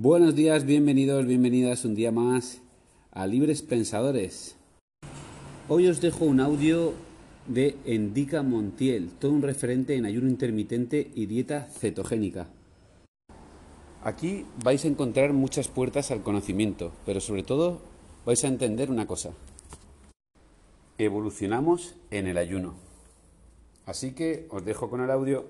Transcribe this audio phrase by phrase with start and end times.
[0.00, 2.62] Buenos días, bienvenidos, bienvenidas un día más
[3.10, 4.54] a Libres Pensadores.
[5.68, 6.92] Hoy os dejo un audio
[7.48, 12.46] de Endica Montiel, todo un referente en ayuno intermitente y dieta cetogénica.
[14.04, 17.80] Aquí vais a encontrar muchas puertas al conocimiento, pero sobre todo
[18.24, 19.30] vais a entender una cosa.
[20.96, 22.74] Evolucionamos en el ayuno.
[23.84, 25.46] Así que os dejo con el audio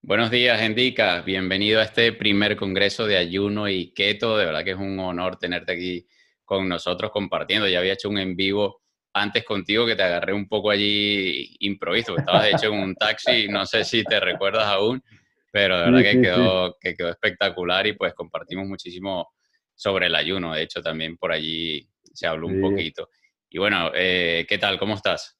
[0.00, 1.20] Buenos días, Endica.
[1.22, 4.38] Bienvenido a este primer congreso de ayuno y keto.
[4.38, 6.06] De verdad que es un honor tenerte aquí
[6.44, 7.68] con nosotros compartiendo.
[7.68, 8.80] Ya había hecho un en vivo
[9.12, 12.16] antes contigo que te agarré un poco allí improviso.
[12.16, 15.02] Estabas de hecho en un taxi, no sé si te recuerdas aún,
[15.50, 19.28] pero de verdad que, quedó, que quedó espectacular y pues compartimos muchísimo
[19.74, 20.54] sobre el ayuno.
[20.54, 23.10] De hecho, también por allí se habló un poquito.
[23.50, 24.78] Y bueno, eh, ¿qué tal?
[24.78, 25.37] ¿Cómo estás?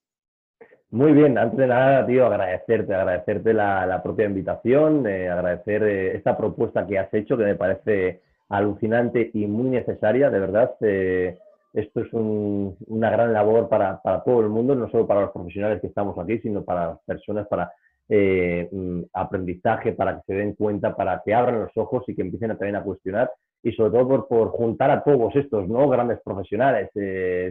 [0.91, 6.35] Muy bien, antes de nada, tío, agradecerte, agradecerte la, propia invitación, eh, agradecer eh, esta
[6.35, 10.71] propuesta que has hecho, que me parece alucinante y muy necesaria, de verdad.
[10.81, 11.37] Eh,
[11.73, 15.87] esto es una gran labor para, todo el mundo, no solo para los profesionales que
[15.87, 17.71] estamos aquí, sino para las personas, para
[18.09, 22.49] mm, aprendizaje, para que se den cuenta, para que abran los ojos y que empiecen
[22.49, 23.29] a, también a cuestionar
[23.61, 25.87] y sobre todo por, por juntar a todos estos ¿no?
[25.87, 26.89] grandes profesionales.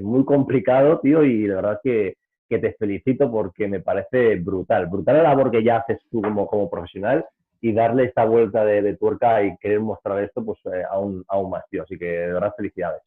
[0.03, 2.16] muy complicado, tío, y de verdad que
[2.48, 4.86] que te felicito porque me parece brutal.
[4.86, 7.24] Brutal la labor que ya haces tú como, como profesional
[7.60, 11.64] y darle esta vuelta de, tuerca y querer mostrar esto pues eh, aún, aún más,
[11.70, 11.82] tío.
[11.82, 13.02] Así que de verdad felicidades.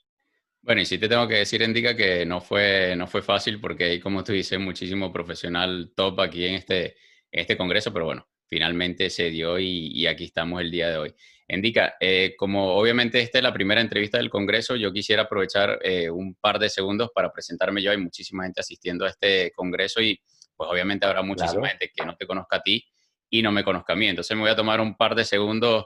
[0.62, 3.86] Bueno, y sí te tengo que decir, Endica, que no fue, no fue fácil porque
[3.86, 6.95] hay, como tú dices, muchísimo profesional top aquí en este,
[7.31, 11.16] este congreso, pero bueno, finalmente se dio y, y aquí estamos el día de hoy.
[11.54, 16.10] Indica, eh, como obviamente esta es la primera entrevista del Congreso, yo quisiera aprovechar eh,
[16.10, 17.92] un par de segundos para presentarme yo.
[17.92, 20.18] Hay muchísima gente asistiendo a este Congreso y
[20.56, 22.86] pues obviamente habrá muchísima gente que no te conozca a ti
[23.30, 24.08] y no me conozca a mí.
[24.08, 25.86] Entonces me voy a tomar un par de segundos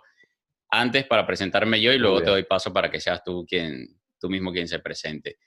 [0.69, 3.87] antes para presentarme yo y luego te doy paso para que seas tú, quien,
[4.19, 5.37] tú mismo quien se presente.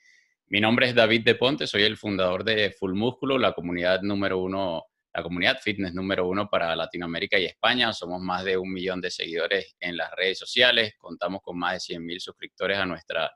[0.47, 4.39] Mi nombre es David De Ponte, soy el fundador de Full Músculo, la comunidad número
[4.39, 4.83] uno
[5.19, 7.91] la comunidad fitness número uno para Latinoamérica y España.
[7.91, 11.79] Somos más de un millón de seguidores en las redes sociales, contamos con más de
[11.81, 13.31] 100 mil suscriptores a nuestra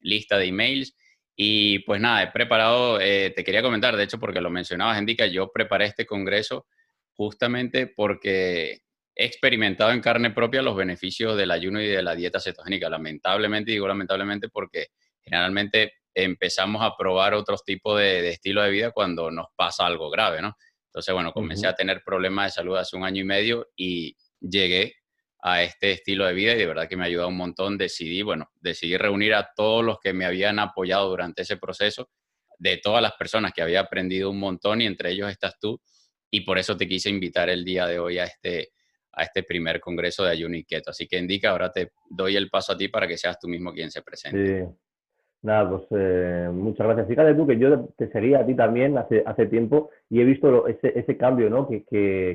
[0.00, 0.96] lista de emails.
[1.34, 5.26] Y pues nada, he preparado, eh, te quería comentar, de hecho, porque lo mencionabas, Indica,
[5.26, 6.66] yo preparé este congreso
[7.16, 8.82] justamente porque
[9.16, 12.88] he experimentado en carne propia los beneficios del ayuno y de la dieta cetogénica.
[12.88, 14.88] Lamentablemente, digo lamentablemente porque
[15.20, 20.10] generalmente empezamos a probar otros tipos de, de estilo de vida cuando nos pasa algo
[20.10, 20.56] grave, ¿no?
[20.94, 24.94] Entonces, bueno, comencé a tener problemas de salud hace un año y medio y llegué
[25.42, 27.76] a este estilo de vida y de verdad que me ha ayudado un montón.
[27.76, 32.10] Decidí, bueno, decidí reunir a todos los que me habían apoyado durante ese proceso,
[32.60, 35.80] de todas las personas que había aprendido un montón y entre ellos estás tú.
[36.30, 38.70] Y por eso te quise invitar el día de hoy a este,
[39.10, 40.92] a este primer congreso de ayuno y keto.
[40.92, 43.72] Así que indica, ahora te doy el paso a ti para que seas tú mismo
[43.72, 44.60] quien se presente.
[44.60, 44.83] Sí.
[45.44, 47.06] Nada, pues eh, muchas gracias.
[47.06, 50.66] Fíjate tú que yo te seguía a ti también hace, hace tiempo y he visto
[50.66, 51.68] ese, ese cambio ¿no?
[51.68, 51.84] que,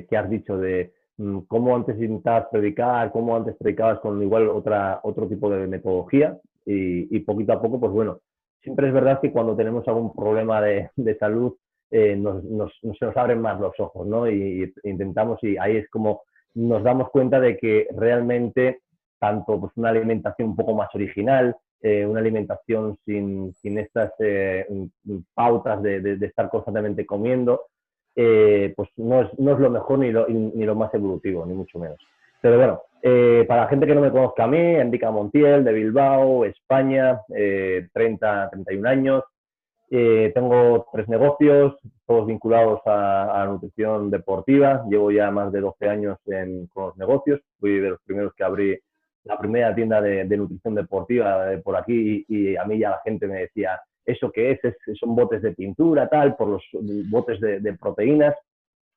[0.08, 5.00] que, has dicho de mm, cómo antes intentabas predicar, cómo antes predicabas con igual otra,
[5.02, 8.20] otro tipo de metodología y, y, poquito a poco, pues bueno,
[8.62, 11.56] siempre es verdad que cuando tenemos algún problema de, de salud
[11.90, 14.30] eh, nos, nos, se nos abren más los ojos, ¿no?
[14.30, 16.22] Y, y, intentamos y ahí es como
[16.54, 18.82] nos damos cuenta de que realmente
[19.18, 24.66] tanto pues una alimentación un poco más original, eh, una alimentación sin, sin estas eh,
[25.32, 27.68] pautas de, de, estar constantemente comiendo,
[28.14, 31.54] eh, pues no es, no es, lo mejor ni lo, ni lo, más evolutivo, ni
[31.54, 31.98] mucho menos.
[32.42, 32.82] Pero bueno,
[33.48, 38.50] para la gente que no me conozca a mí, Enrica Montiel, de Bilbao, España, 30,
[38.50, 39.24] 31 años.
[39.88, 41.76] tengo tres negocios,
[42.06, 44.84] todos vinculados a, a, nutrición deportiva.
[44.88, 47.40] Llevo ya más de 12 años en, con los negocios.
[47.58, 48.78] Fui de los primeros que abrí
[49.24, 53.40] la primera tienda de, nutrición deportiva por aquí y, a mí ya la gente me
[53.40, 54.60] decía, ¿eso qué es?
[54.98, 56.62] Son botes de pintura, tal, por los
[57.10, 58.34] botes de, proteínas.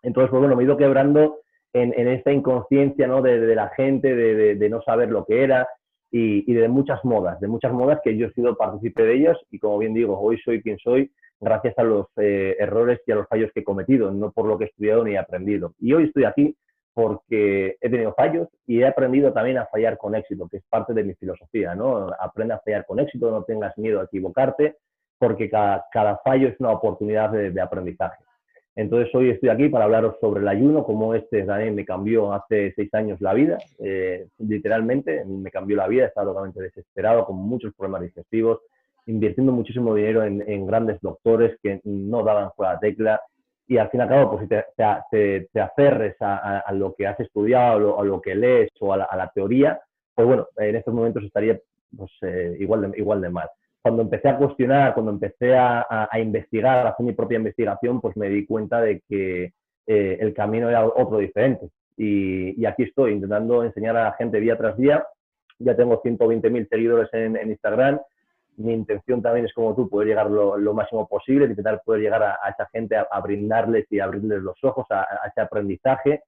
[0.01, 1.39] Entonces, pues bueno, me he ido quebrando
[1.73, 3.21] en, esta inconsciencia ¿no?
[3.21, 5.67] de, la gente, de, no saber lo que era
[6.11, 9.59] y, de muchas modas, de muchas modas que yo he sido partícipe de ellas y
[9.59, 13.27] como bien digo, hoy soy quien soy gracias a los eh, errores y a los
[13.27, 15.73] fallos que he cometido, no por lo que he estudiado ni he aprendido.
[15.79, 16.55] Y hoy estoy aquí
[16.93, 20.93] porque he tenido fallos y he aprendido también a fallar con éxito, que es parte
[20.93, 22.09] de mi filosofía, ¿no?
[22.19, 24.77] Aprende a fallar con éxito, no tengas miedo a equivocarte,
[25.17, 28.23] porque cada, fallo es una oportunidad de, aprendizaje.
[28.75, 32.73] Entonces hoy estoy aquí para hablaros sobre el ayuno, como este también me cambió hace
[32.75, 37.73] seis años la vida, eh, literalmente me cambió la vida, estaba totalmente desesperado, con muchos
[37.75, 38.61] problemas digestivos,
[39.05, 43.21] invirtiendo muchísimo dinero en, en grandes doctores que no daban fuera la tecla,
[43.67, 47.19] y al fin y al cabo, pues si te, te, aferres a, lo que has
[47.19, 49.79] estudiado, a lo, que lees o a la, teoría,
[50.13, 51.59] pues bueno, en estos momentos estaría
[51.95, 53.49] pues, eh, igual, de, igual de mal.
[53.81, 58.29] Cuando empecé a cuestionar, cuando empecé a, investigar, a hacer mi propia investigación, pues me
[58.29, 59.53] di cuenta de que
[59.87, 61.67] eh, el camino era otro diferente.
[61.97, 65.05] Y, aquí estoy intentando enseñar a la gente día tras día.
[65.59, 67.99] Ya tengo 120.000 seguidores en Instagram
[68.57, 72.49] mi intención también es como tú, poder llegar lo, máximo posible, intentar poder llegar a,
[72.49, 76.21] esa gente a, brindarles y abrirles los ojos a, ese aprendizaje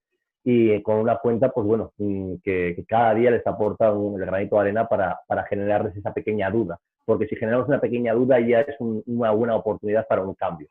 [0.44, 4.62] y con una cuenta, pues bueno, mm, que, cada día les aporta un, granito de
[4.62, 5.20] arena para,
[5.50, 10.08] generarles esa pequeña duda, porque si generamos una pequeña duda ya es una buena oportunidad
[10.08, 10.68] para un cambio.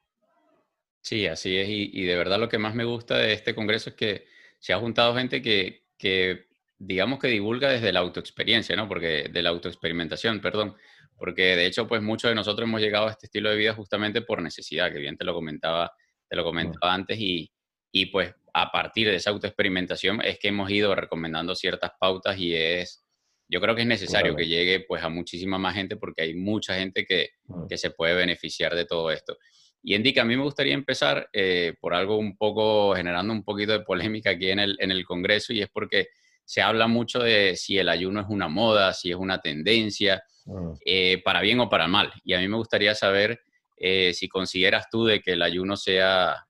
[1.01, 3.97] Sí, así es, y, de verdad lo que más me gusta de este congreso es
[3.97, 4.25] que
[4.59, 6.47] se ha juntado gente que, que
[6.79, 8.89] digamos que divulga desde la autoexperiencia, ¿no?
[8.89, 10.77] Porque de la autoexperimentación, perdón,
[11.17, 14.23] porque de hecho, pues muchos de nosotros hemos llegado a este estilo de vida justamente
[14.23, 15.93] por necesidad, que bien te lo comentaba,
[16.29, 17.51] te lo comentaba antes, y,
[17.93, 22.55] y pues a partir de esa autoexperimentación es que hemos ido recomendando ciertas pautas y
[22.55, 23.05] es,
[23.49, 26.77] yo creo que es necesario que llegue pues a muchísima más gente porque hay mucha
[26.77, 27.31] gente que,
[27.69, 29.37] que se puede beneficiar de todo esto.
[29.83, 33.73] Y Indica, a mí me gustaría empezar eh, por algo un poco, generando un poquito
[33.73, 36.09] de polémica aquí en el, en el Congreso, y es porque
[36.45, 40.73] se habla mucho de si el ayuno es una moda, si es una tendencia, Mm.
[40.85, 42.13] Eh, para bien o para mal.
[42.23, 43.41] Y a mí me gustaría saber
[43.77, 46.47] eh, si consideras tú de que el ayuno sea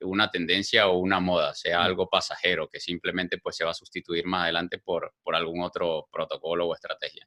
[0.00, 1.82] una tendencia o una moda, sea mm.
[1.82, 6.06] algo pasajero, que simplemente pues se va a sustituir más adelante por, por algún otro
[6.12, 7.26] protocolo o estrategia.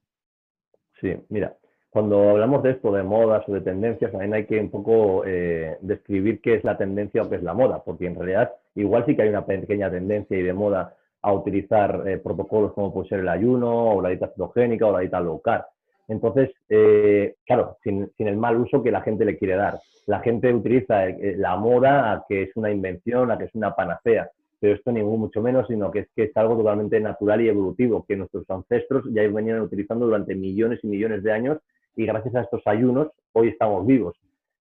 [1.02, 1.58] Sí, mira,
[1.90, 5.78] cuando hablamos de esto, de modas o de tendencias, también hay que un poco eh,
[5.82, 9.16] describir qué es la tendencia o qué es la moda, porque en realidad igual sí
[9.16, 13.30] que hay una pequeña tendencia y de moda a utilizar protocolos como puede ser el
[13.30, 15.66] ayuno o la dieta cetogénica o la dieta low carb.
[16.12, 19.80] Entonces, eh, claro, sin, el mal uso que la gente le quiere dar.
[20.08, 23.74] La gente utiliza eh, la moda a que es una invención, a que es una
[23.74, 24.30] panacea,
[24.60, 28.06] pero esto ni mucho menos, sino que es que es algo totalmente natural y evolutivo,
[28.06, 31.60] que nuestros ancestros ya venían utilizando durante millones y millones de años
[31.96, 34.14] y gracias a estos ayunos hoy estamos vivos.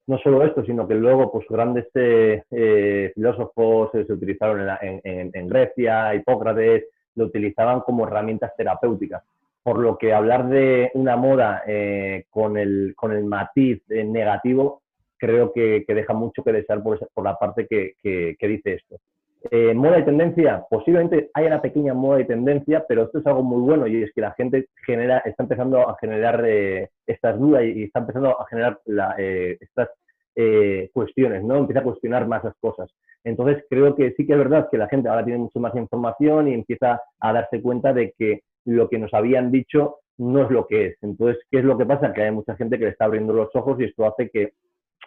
[0.07, 6.85] No solo esto, sino que luego pues grandes eh, filósofos se utilizaron en Grecia, Hipócrates,
[7.17, 9.25] lo utilizaban como herramientas terapéuticas
[9.63, 14.83] por lo que hablar de una moda eh, con, el, con el matiz eh, negativo
[15.19, 18.97] creo que, deja mucho que desear por, por la parte que, que, dice esto.
[19.51, 23.43] Eh, moda y tendencia, posiblemente haya una pequeña moda y tendencia, pero esto es algo
[23.43, 26.43] muy bueno y es que la gente genera, está empezando a generar
[27.07, 28.79] estas dudas y, está empezando a generar
[29.19, 29.91] estas
[30.95, 31.57] cuestiones, ¿no?
[31.57, 32.91] Empieza a cuestionar más las cosas.
[33.23, 36.49] Entonces creo que sí que es verdad que la gente ahora tiene mucho más información
[36.49, 40.67] y empieza a darse cuenta de que lo que nos habían dicho no es lo
[40.67, 40.97] que es.
[41.03, 42.13] Entonces, ¿qué es lo que pasa?
[42.13, 44.53] Que hay mucha gente que le está abriendo los ojos y esto hace que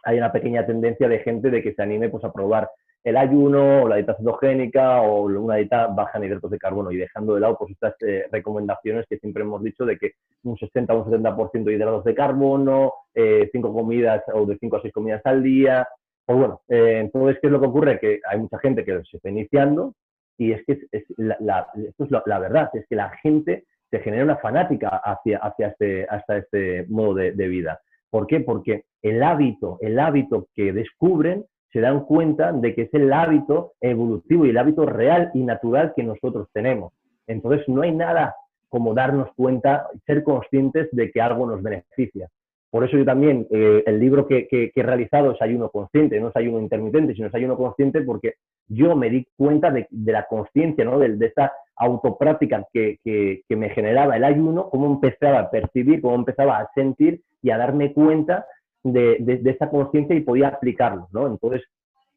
[0.04, 2.70] hay una pequeña tendencia de gente de que se anime pues, a probar
[3.04, 6.98] el ayuno o la dieta cetogénica o una dieta baja en hidratos de carbono y
[6.98, 10.14] dejando de lado pues, estas eh, recomendaciones que siempre hemos dicho de que
[10.44, 14.78] un 60 o un 70% de hidratos de carbono, eh, cinco comidas o de 5
[14.78, 15.88] a 6 comidas al día.
[16.26, 18.00] Pues bueno, eh, entonces, ¿qué es lo que ocurre?
[18.00, 19.94] Que hay mucha gente que se está iniciando,
[20.38, 24.24] y es que es, la, esto es la, verdad, es que la gente se genera
[24.24, 27.80] una fanática hacia, hacia este, hasta este modo de, vida.
[28.09, 28.39] ¿Por qué?
[28.39, 33.74] Porque el hábito, el hábito que descubren, se dan cuenta de que es el hábito
[33.81, 36.94] evolutivo y el hábito real y natural que nosotros tenemos.
[37.27, 38.35] Entonces no hay nada
[38.69, 42.30] como darnos cuenta, ser conscientes de que algo nos beneficia.
[42.73, 46.35] Por eso yo también, eh, el libro que, he realizado es ayuno consciente, no es
[46.35, 48.33] ayuno intermitente, sino es ayuno consciente porque
[48.68, 50.97] yo me di cuenta de, la conciencia, ¿no?
[50.97, 56.57] de, esta autopráctica que, que, me generaba el ayuno, cómo empezaba a percibir, cómo empezaba
[56.57, 58.47] a sentir y a darme cuenta
[58.81, 61.09] de, de esa conciencia y podía aplicarlo.
[61.11, 61.27] ¿no?
[61.27, 61.61] Entonces,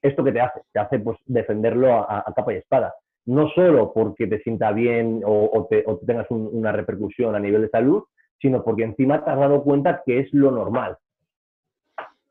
[0.00, 0.62] ¿esto qué te hace?
[0.72, 2.94] Te hace pues, defenderlo a, capa y espada.
[3.26, 8.04] No solo porque te sienta bien o, te, tengas una repercusión a nivel de salud,
[8.40, 10.97] sino porque encima te has dado cuenta que es lo normal.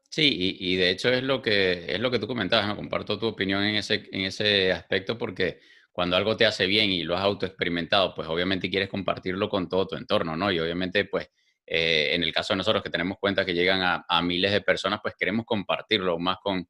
[0.10, 2.78] Sí, y, de hecho es lo que es lo que tú comentabas, ¿no?
[2.78, 5.60] Comparto tu opinión en ese, en ese aspecto porque
[5.92, 9.88] cuando algo te hace bien y lo has autoexperimentado, pues obviamente quieres compartirlo con todo
[9.88, 10.52] tu entorno, ¿no?
[10.52, 11.30] Y obviamente, pues,
[11.66, 15.00] eh, en el caso de nosotros que tenemos cuenta que llegan a, miles de personas,
[15.02, 16.68] pues queremos compartirlo más con,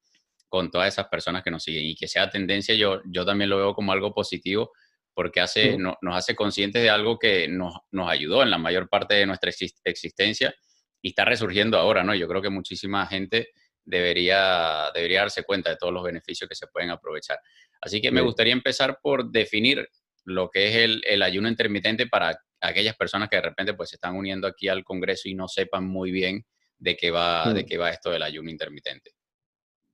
[0.48, 1.86] con todas esas personas que nos siguen.
[1.86, 4.72] Y que sea tendencia, yo, yo también lo veo como algo positivo
[5.15, 9.15] porque hace, nos hace conscientes de algo que nos, nos, ayudó en la mayor parte
[9.15, 9.50] de nuestra
[9.86, 10.53] existencia
[11.01, 12.13] y está resurgiendo ahora, ¿no?
[12.13, 13.48] Yo creo que muchísima gente
[13.86, 17.39] debería, debería darse cuenta de todos los beneficios que se pueden aprovechar.
[17.79, 19.88] Así que me gustaría empezar por definir
[20.25, 23.95] lo que es el, el, ayuno intermitente para aquellas personas que de repente pues se
[23.95, 26.43] están uniendo aquí al Congreso y no sepan muy bien
[26.77, 29.12] de qué va, de qué va esto del ayuno intermitente.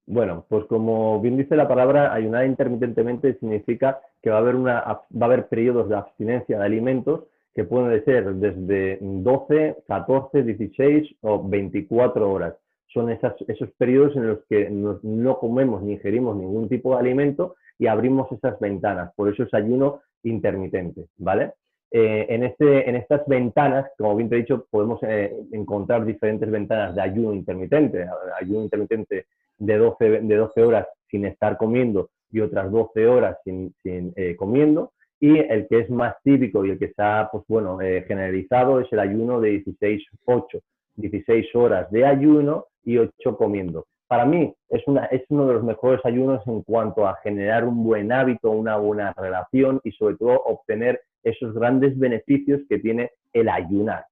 [0.07, 4.81] Bueno, pues como bien dice la palabra, ayunar intermitentemente significa que va a haber, una,
[4.81, 7.23] va a haber periodos de abstinencia de alimentos
[7.53, 12.55] que pueden ser desde 12, 14, 16 o 24 horas.
[12.87, 17.87] Son esos periodos en los que no comemos ni ingerimos ningún tipo de alimento y
[17.87, 19.13] abrimos esas ventanas.
[19.15, 21.53] Por eso es ayuno intermitente, ¿vale?
[21.89, 26.49] Eh, en, este, en estas ventanas, como bien te he dicho, podemos eh, encontrar diferentes
[26.49, 28.07] ventanas de ayuno intermitente.
[28.39, 29.25] Ayuno intermitente
[29.57, 34.91] de 12, de 12 horas sin estar comiendo y otras 12 horas sin, eh, comiendo.
[35.19, 38.99] Y el que es más típico y el que está, pues bueno, generalizado es el
[38.99, 40.61] ayuno de 16-8.
[40.95, 43.85] 16 horas de ayuno y 8 comiendo.
[44.07, 47.83] Para mí es, una, es uno de los mejores ayunos en cuanto a generar un
[47.83, 53.47] buen hábito, una buena relación y sobre todo obtener esos grandes beneficios que tiene el
[53.47, 54.05] ayunar.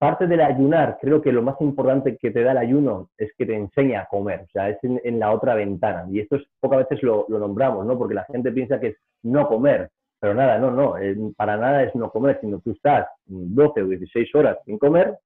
[0.00, 3.44] Parte del ayunar, creo que lo más importante que te da el ayuno es que
[3.44, 6.06] te enseña a comer, o sea, es en, la otra ventana.
[6.10, 7.98] Y esto es, pocas veces lo, nombramos, ¿no?
[7.98, 11.82] Porque la gente piensa que es no comer, pero nada, no, no, eh, para nada
[11.82, 15.18] es no comer, sino tú estás 12 o 16 horas sin comer,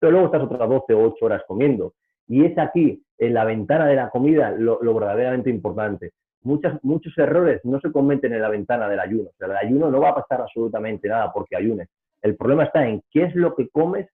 [0.00, 1.94] pero luego estás otras 12 o 8 horas comiendo.
[2.26, 6.10] Y es aquí, en la ventana de la comida, lo, verdaderamente importante
[6.42, 9.30] muchos errores no se cometen en la ventana del ayuno.
[9.30, 11.88] O sea, el ayuno no va a pasar absolutamente nada porque ayunes.
[12.22, 14.08] El problema está en qué es lo que comes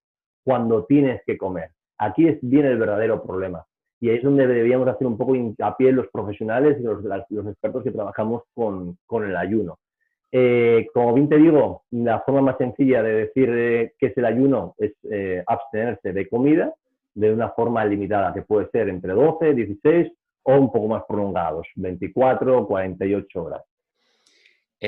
[0.44, 1.70] cuando tienes que comer.
[1.98, 3.64] Aquí viene el verdadero problema.
[4.00, 7.90] Y ahí es donde deberíamos hacer un poco hincapié los profesionales y los, expertos que
[7.90, 9.78] trabajamos con, con el ayuno.
[10.36, 14.24] Eh, como bien te digo, la forma más sencilla de decir eh, qué es el
[14.24, 16.74] ayuno es eh, abstenerse de comida
[17.14, 21.68] de una forma limitada, que puede ser entre 12, 16 o un poco más prolongados,
[21.76, 23.62] 24 o 48 horas.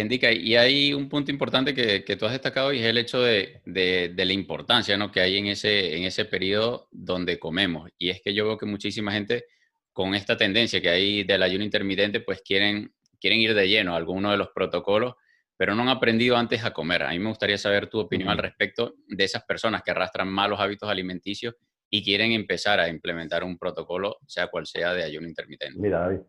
[0.01, 3.21] Indica, y hay un punto importante que, que, tú has destacado y es el hecho
[3.23, 5.11] de, de, la importancia ¿no?
[5.11, 7.91] que hay en ese, en ese periodo donde comemos.
[7.97, 9.47] Y es que yo veo que muchísima gente
[9.93, 13.97] con esta tendencia que hay del ayuno intermitente, pues quieren, quieren ir de lleno a
[13.97, 15.15] alguno de los protocolos,
[15.57, 17.03] pero no han aprendido antes a comer.
[17.03, 20.61] A mí me gustaría saber tu opinión al respecto de esas personas que arrastran malos
[20.61, 21.55] hábitos alimenticios
[21.89, 25.79] y quieren empezar a implementar un protocolo, sea cual sea, de ayuno intermitente.
[25.81, 26.21] Mira, David,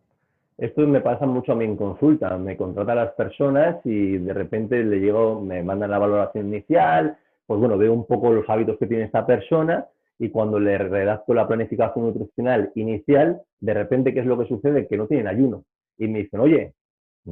[0.58, 2.36] esto me pasa mucho a mí en consulta.
[2.36, 7.60] Me contratan las personas y de repente le llego, me mandan la valoración inicial, pues
[7.60, 9.86] bueno, veo un poco los hábitos que tiene esta persona
[10.18, 14.88] y cuando le redacto la planificación nutricional inicial, de repente, ¿qué es lo que sucede?
[14.88, 15.62] Que no tienen ayuno.
[15.96, 16.74] Y me dicen, oye,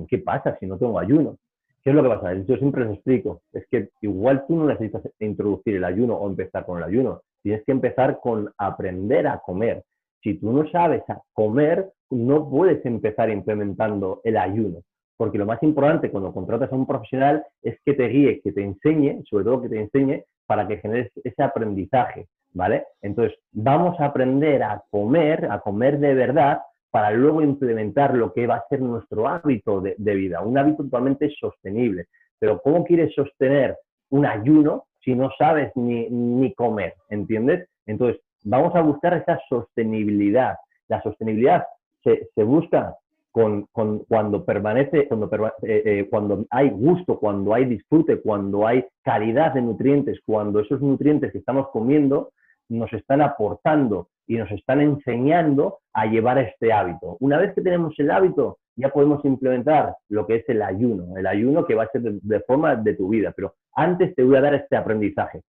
[0.08, 1.36] ¿qué pasa si no tengo ayuno?
[1.82, 2.32] ¿Qué es lo que pasa?
[2.32, 6.64] Yo siempre les explico, es que igual tú no necesitas introducir el ayuno o empezar
[6.64, 7.22] con el ayuno.
[7.42, 9.84] Tienes que empezar con aprender a comer.
[10.26, 11.04] Si tú no sabes
[11.34, 14.80] comer, no puedes empezar implementando el ayuno.
[15.16, 18.64] Porque lo más importante cuando contratas a un profesional es que te guíe, que te
[18.64, 22.86] enseñe, sobre todo que te enseñe para que generes ese aprendizaje, ¿vale?
[23.02, 26.58] Entonces, vamos a aprender a comer, a comer de verdad,
[26.90, 30.82] para luego implementar lo que va a ser nuestro hábito de, de vida, un hábito
[30.82, 32.06] totalmente sostenible.
[32.40, 33.76] Pero ¿cómo quieres sostener
[34.10, 37.68] un ayuno si no sabes ni, ni comer, ¿entiendes?
[37.86, 40.56] Entonces, vamos a buscar esa sostenibilidad.
[40.88, 41.64] La sostenibilidad
[42.02, 42.94] se, busca
[43.32, 45.28] con, con, cuando permanece, cuando,
[45.62, 50.80] eh, eh, cuando hay gusto, cuando hay disfrute, cuando hay calidad de nutrientes, cuando esos
[50.80, 52.30] nutrientes que estamos comiendo
[52.68, 57.16] nos están aportando y nos están enseñando a llevar este hábito.
[57.20, 61.26] Una vez que tenemos el hábito, ya podemos implementar lo que es el ayuno, el
[61.26, 64.40] ayuno que va a ser de, forma de tu vida, pero antes te voy a
[64.42, 65.42] dar este aprendizaje.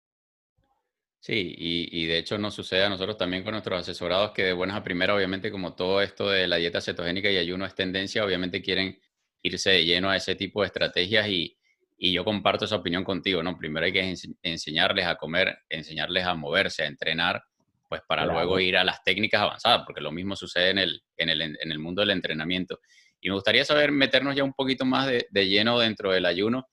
[1.25, 4.76] Sí, y, de hecho nos sucede a nosotros también con nuestros asesorados que de buenas
[4.76, 8.61] a primeras, obviamente como todo esto de la dieta cetogénica y ayuno es tendencia, obviamente
[8.61, 9.00] quieren
[9.40, 11.57] irse de lleno a ese tipo de estrategias y,
[11.97, 13.57] y yo comparto esa opinión contigo, ¿no?
[13.57, 17.43] Primero hay que enseñarles a comer, enseñarles a moverse, a entrenar,
[17.88, 21.31] pues para luego ir a las técnicas avanzadas, porque lo mismo sucede en el, en
[21.31, 22.81] el, en el mundo del entrenamiento.
[23.23, 26.69] Y me gustaría saber, meternos ya un poquito más de, de lleno dentro del ayuno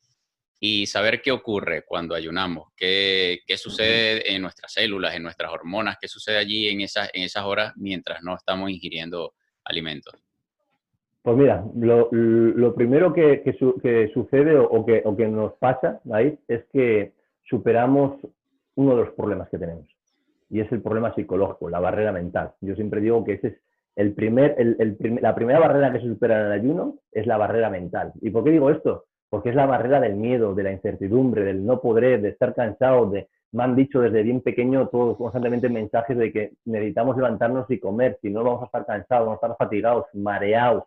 [0.63, 5.97] y saber qué ocurre cuando ayunamos, qué, qué, sucede en nuestras células, en nuestras hormonas,
[5.99, 9.33] qué sucede allí en esas, en esas horas mientras no estamos ingiriendo
[9.65, 10.13] alimentos.
[11.23, 13.53] Pues mira, lo, lo primero que, que,
[14.13, 17.13] sucede o, que, o que nos pasa ahí es que
[17.49, 18.21] superamos
[18.75, 19.87] uno de los problemas que tenemos
[20.51, 22.53] y es el problema psicológico, la barrera mental.
[22.61, 23.53] Yo siempre digo que ese es
[23.95, 27.71] el primer, el, la primera barrera que se supera en el ayuno es la barrera
[27.71, 28.13] mental.
[28.21, 29.05] ¿Y por qué digo esto?
[29.31, 33.09] Porque es la barrera del miedo, de la incertidumbre, del no poder, de estar cansado,
[33.09, 37.79] de, me han dicho desde bien pequeño todos constantemente mensajes de que necesitamos levantarnos y
[37.79, 40.83] comer, si no vamos a estar cansados, vamos a estar fatigados, mareados,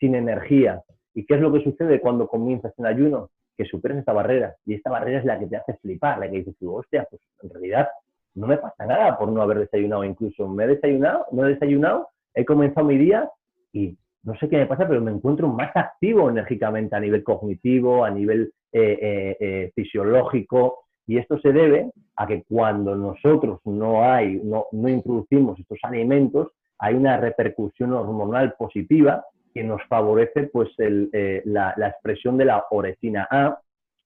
[0.00, 0.82] sin energía.
[1.12, 3.28] ¿Y qué es lo que sucede cuando comienzas en ayuno?
[3.58, 4.56] Que superas esta barrera.
[4.64, 7.50] Y esta barrera es la que te hace flipar, la que dices, hostia, pues en
[7.50, 7.88] realidad
[8.34, 10.04] no me pasa nada por no haber desayunado.
[10.04, 13.28] Incluso me he desayunado, no he desayunado he comenzado mi día
[13.72, 13.98] y
[14.28, 18.10] no sé qué me pasa, pero me encuentro más activo enérgicamente a nivel cognitivo, a
[18.10, 20.80] nivel eh, eh, eh, fisiológico.
[21.06, 26.48] Y esto se debe a que cuando nosotros no hay, no, no introducimos estos alimentos,
[26.78, 33.58] hay una repercusión hormonal positiva que nos favorece pues, la, expresión de la orecina A,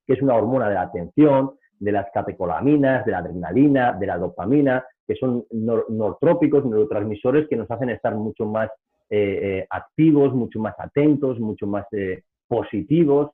[0.07, 4.19] que es una hormona de la atención, de las catecolaminas, de la adrenalina, de la
[4.19, 8.71] dopamina, que son nortrópicos, neurotransmisores que nos hacen estar mucho más
[9.15, 13.33] eh, eh, activos, mucho más atentos, mucho más eh, positivos.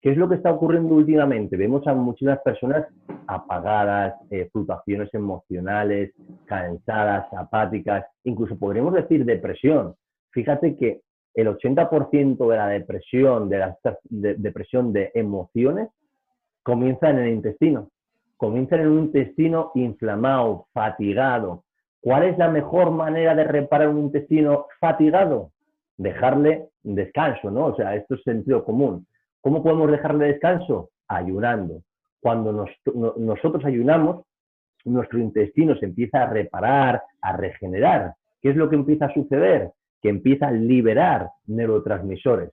[0.00, 1.58] ¿Qué es lo que está ocurriendo últimamente?
[1.58, 2.86] Vemos a muchísimas personas
[3.26, 4.14] apagadas,
[4.52, 6.14] fluctuaciones emocionales,
[6.46, 9.96] cansadas, apáticas, incluso podríamos decir depresión.
[10.30, 11.02] Fíjate que
[11.34, 13.76] el 80% de la depresión, de la
[14.08, 15.90] depresión de emociones,
[16.62, 17.90] comienza en el intestino.
[18.38, 21.64] Comienza en un intestino inflamado, fatigado,
[22.00, 25.50] ¿Cuál es la mejor manera de reparar un intestino fatigado?
[25.96, 27.66] Dejarle descanso, ¿no?
[27.66, 29.06] O sea, esto es sentido común.
[29.40, 30.90] ¿Cómo podemos dejarle descanso?
[31.08, 31.82] Ayunando.
[32.20, 32.66] Cuando
[33.16, 34.24] nosotros ayunamos,
[34.84, 38.14] nuestro intestino se empieza a reparar, a regenerar.
[38.40, 39.72] ¿Qué es lo que empieza a suceder?
[40.00, 42.50] Que empieza a liberar neurotransmisores.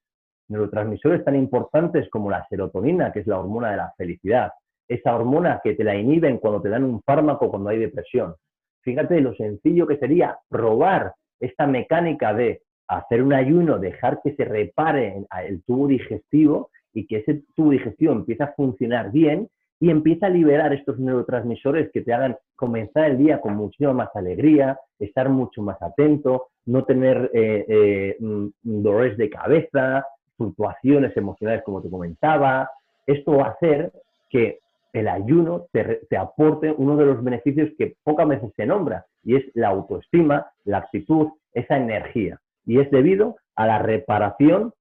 [0.47, 4.51] Neurotransmisores tan importantes como la serotonina, que es la hormona de la felicidad.
[4.87, 8.35] Esa hormona que te la inhiben cuando te dan un fármaco cuando hay depresión.
[8.85, 14.45] Fíjate lo sencillo que sería probar esta mecánica de hacer un ayuno, dejar que se
[14.45, 19.49] repare el tubo digestivo y que ese tubo digestivo empiece a funcionar bien
[19.79, 24.15] y empieza a liberar estos neurotransmisores que te hagan comenzar el día con muchísima más
[24.15, 30.05] alegría, estar mucho más atento, no tener eh, eh, mm, dolores de cabeza,
[30.37, 32.69] fluctuaciones emocionales como te comentaba.
[33.07, 33.91] Esto va a hacer
[34.29, 34.59] que
[34.95, 39.43] el ayuno te, aporte uno de los beneficios que pocas veces se nombra, y es
[39.53, 42.39] la autoestima, la actitud, esa energía.
[42.65, 44.73] Y es debido a la reparación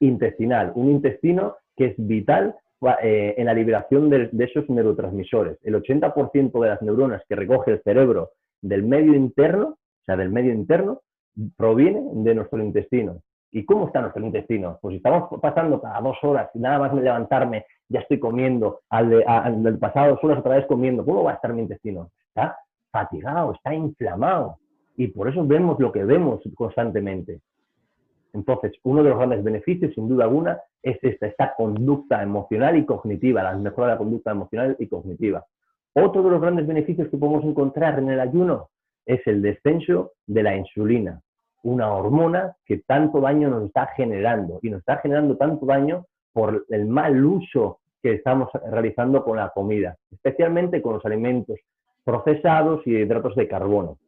[0.00, 2.56] intestinal, un intestino que es vital
[3.04, 5.58] eh, en la liberación de, esos neurotransmisores.
[5.62, 8.30] El 80% de las neuronas que recoge el cerebro
[8.62, 11.02] del medio interno, o sea, del medio interno,
[11.56, 13.22] proviene de nuestro intestino.
[13.54, 14.78] ¿Y cómo está nuestro intestino?
[14.80, 19.10] Pues si estamos pasando cada dos horas y nada más levantarme ya estoy comiendo, al,
[19.62, 22.10] del pasado dos horas otra vez comiendo, ¿cómo va a estar mi intestino?
[22.28, 22.56] Está
[22.90, 24.56] fatigado, está inflamado.
[24.96, 27.40] Y por eso vemos lo que vemos constantemente.
[28.32, 32.86] Entonces, uno de los grandes beneficios, sin duda alguna, es esta, esta conducta emocional y
[32.86, 35.44] cognitiva, la mejora de la conducta emocional y cognitiva.
[35.92, 38.70] Otro de los grandes beneficios que podemos encontrar en el ayuno
[39.04, 41.20] es el descenso de la insulina
[41.62, 46.64] una hormona que tanto daño nos está generando y nos está generando tanto daño por
[46.68, 51.58] el mal uso que estamos realizando con la comida, especialmente con los alimentos
[52.04, 53.98] procesados y hidratos de carbono.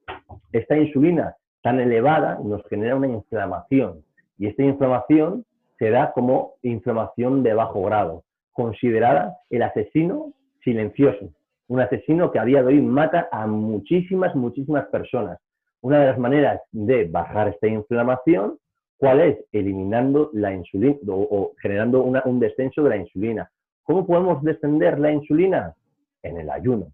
[0.53, 4.05] Esta insulina tan elevada nos genera una inflamación
[4.37, 5.45] y esta inflamación
[5.79, 11.31] se da como inflamación de bajo grado, considerada el asesino silencioso,
[11.69, 15.39] un asesino que a día de hoy mata a muchísimas, muchísimas personas
[15.85, 18.57] una de las maneras de bajar esta inflamación,
[18.97, 19.45] ¿cuál es?
[19.53, 23.51] Eliminando la insulina o, generando un descenso de la insulina.
[23.83, 25.75] ¿Cómo podemos descender la insulina?
[26.23, 26.87] En el ayuno,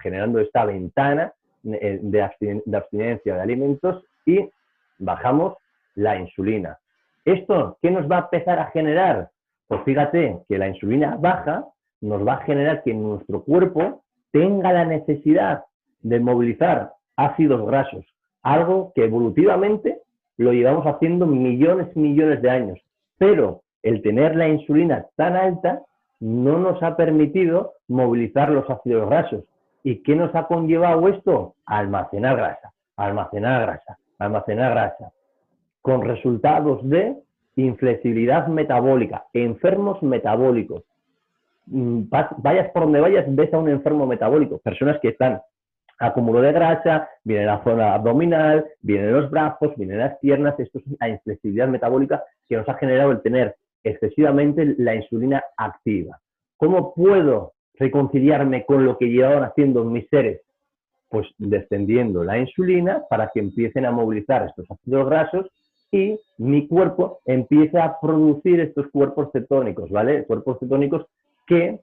[0.00, 1.32] generando esta ventana
[1.64, 4.48] eh, de abstinencia de alimentos y
[5.00, 5.56] bajamos
[5.96, 6.78] la insulina.
[7.24, 9.28] ¿Esto qué nos va a empezar a generar?
[9.66, 11.64] Pues fíjate que la insulina baja
[12.00, 15.64] nos va a generar que nuestro cuerpo tenga la necesidad
[16.02, 18.06] de movilizar ácidos grasos
[18.42, 20.00] algo que evolutivamente
[20.36, 22.78] lo llevamos haciendo millones y millones de años.
[23.18, 25.82] Pero el tener la insulina tan alta
[26.20, 29.44] no nos ha permitido movilizar los ácidos grasos.
[29.82, 31.54] ¿Y qué nos ha conllevado esto?
[31.66, 35.12] Almacenar grasa, almacenar grasa, almacenar grasa.
[35.80, 37.16] Con resultados de
[37.56, 40.82] inflexibilidad metabólica, enfermos metabólicos.
[41.66, 42.02] Mm,
[42.38, 45.40] vayas por donde vayas, ves a un enfermo metabólico, personas que están
[46.00, 50.58] acúmulo de grasa, viene la zona abdominal, vienen los brazos, vienen las piernas.
[50.58, 56.18] Esto es la inflexibilidad metabólica que nos ha generado el tener excesivamente la insulina activa.
[56.56, 60.40] ¿Cómo puedo reconciliarme con lo que llevaban haciendo mis seres?
[61.08, 65.50] Pues descendiendo la insulina para que empiecen a movilizar estos ácidos grasos
[65.92, 70.24] y mi cuerpo empiece a producir estos cuerpos cetónicos, ¿vale?
[70.24, 71.06] Cuerpos cetónicos
[71.46, 71.80] que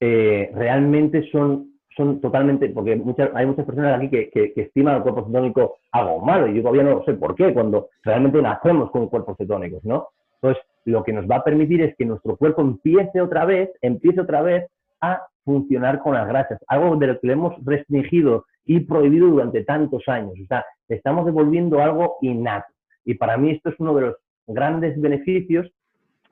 [0.00, 5.02] eh, realmente son son totalmente, porque muchas, hay muchas personas aquí que, que, estiman el
[5.02, 9.08] cuerpo cetónico algo malo, y yo todavía no sé por qué, cuando realmente nacemos con
[9.08, 10.08] cuerpos cetónicos, ¿no?
[10.40, 14.20] Entonces, lo que nos va a permitir es que nuestro cuerpo empiece otra vez, empiece
[14.20, 14.66] otra vez
[15.00, 19.64] a funcionar con las grasas, algo de lo que le hemos restringido y prohibido durante
[19.64, 20.34] tantos años.
[20.42, 22.66] O sea, estamos devolviendo algo innato.
[23.04, 25.70] Y para mí esto es uno de los grandes beneficios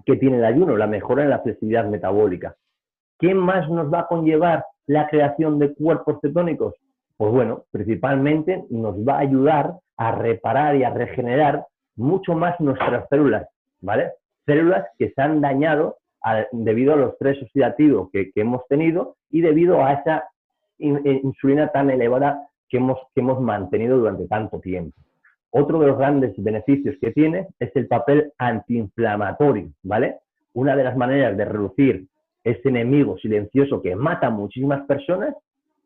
[0.04, 2.56] que tiene el ayuno, la mejora en la flexibilidad metabólica.
[3.18, 6.74] ¿Qué más nos va a conllevar la creación de cuerpos cetónicos?
[7.16, 11.66] Pues bueno, principalmente nos va a ayudar a reparar y a regenerar
[11.96, 13.48] mucho más nuestras células,
[13.80, 14.12] ¿vale?
[14.46, 15.98] Células que se han dañado
[16.52, 20.24] debido a los estrés oxidativos que, hemos tenido y debido a esa
[20.78, 24.96] eh, insulina tan elevada que hemos, que hemos mantenido durante tanto tiempo.
[25.50, 30.18] Otro de los grandes beneficios que tiene es el papel antiinflamatorio, ¿vale?
[30.54, 32.06] Una de las maneras de reducir
[32.44, 35.34] ese enemigo silencioso que mata a muchísimas personas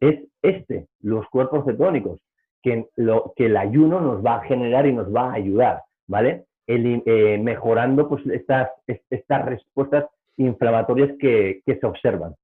[0.01, 2.21] es este, los cuerpos cetónicos,
[2.63, 6.45] que, lo, que el ayuno nos va a generar y nos va a ayudar, ¿vale?
[6.69, 12.35] Eh, mejorando pues, estas, estas respuestas inflamatorias que, se observan.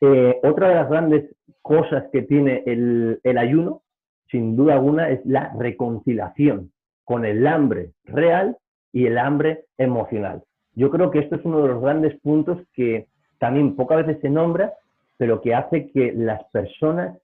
[0.00, 3.82] Eh, otra de las grandes cosas que tiene el, ayuno,
[4.30, 6.72] sin duda alguna, es la reconciliación
[7.04, 8.58] con el hambre real
[8.92, 10.42] y el hambre emocional.
[10.74, 13.06] Yo creo que esto es uno de los grandes puntos que
[13.42, 14.72] también pocas veces se nombra,
[15.16, 17.18] pero que hace que las personas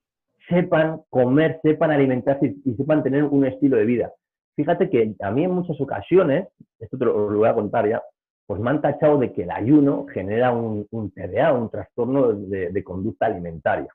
[0.48, 4.12] sepan comer, sepan alimentarse y, sepan tener un estilo de vida.
[4.57, 6.48] Fíjate que a mí en muchas ocasiones,
[6.81, 8.02] esto te lo, voy a contar ya,
[8.48, 13.26] pues me han tachado de que el ayuno genera un, TDA, un trastorno de, conducta
[13.26, 13.94] alimentaria.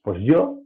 [0.00, 0.60] Pues yo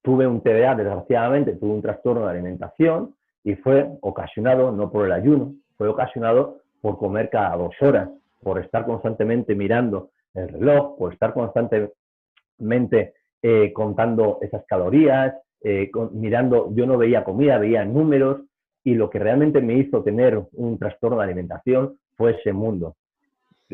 [0.00, 5.12] tuve un TDA, desgraciadamente, tuve un trastorno de alimentación y fue ocasionado no por el
[5.12, 8.08] ayuno, fue ocasionado por comer cada dos horas,
[8.42, 16.70] por estar constantemente mirando el reloj, por estar constantemente eh, contando esas calorías, eh, mirando,
[16.74, 18.42] yo no veía comida, veía números,
[18.84, 22.96] y lo que realmente me hizo tener un trastorno de alimentación fue ese mundo.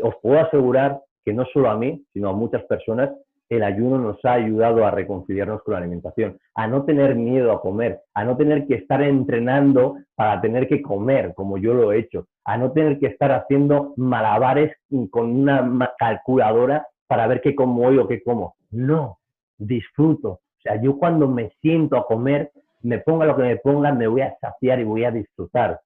[0.03, 3.11] Os puedo asegurar que no solo a mí, sino a muchas personas,
[3.49, 7.61] el ayuno nos ha ayudado a reconciliarnos con la alimentación, a no tener miedo a
[7.61, 11.99] comer, a no tener que estar entrenando para tener que comer, como yo lo he
[11.99, 14.77] hecho, a no tener que estar haciendo malabares
[15.11, 18.57] con una calculadora para ver qué como hoy o qué como.
[18.71, 19.19] No,
[19.57, 20.31] disfruto.
[20.31, 22.51] O sea, yo cuando me siento a comer,
[22.83, 25.81] me ponga lo que me ponga, me voy a saciar y voy a disfrutar.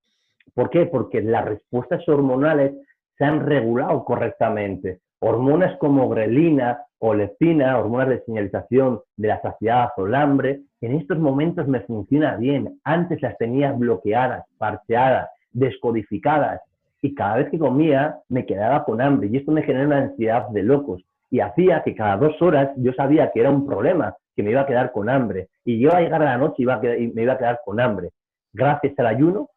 [0.55, 0.87] ¿Por qué?
[0.87, 2.73] Porque las respuestas hormonales
[3.17, 5.01] se han regulado correctamente.
[5.25, 10.97] Hormonas como grelina o leptina, hormonas de señalización de la saciedad o el hambre, en
[10.97, 12.81] estos momentos me funciona bien.
[12.83, 16.61] Antes las tenía bloqueadas, parcheadas, descodificadas
[17.01, 20.49] y cada vez que comía me quedaba con hambre y esto me genera una ansiedad
[20.49, 24.43] de locos y hacía que cada dos horas yo sabía que era un problema, que
[24.43, 27.23] me iba a quedar con hambre y yo a llegar a la noche y me
[27.23, 28.11] iba a quedar con hambre.
[28.53, 29.49] Gracias al ayuno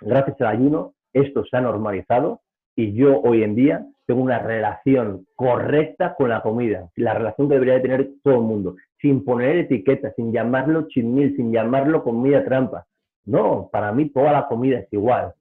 [0.00, 2.40] gracias al ayuno, esto se ha normalizado
[2.76, 7.54] y yo hoy en día tengo una relación correcta con la comida, la relación que
[7.54, 12.44] debería de tener todo el mundo, sin poner etiquetas, sin llamarlo chinmil, sin llamarlo comida
[12.44, 12.86] trampa.
[13.24, 15.32] No, para mí toda la comida es igual.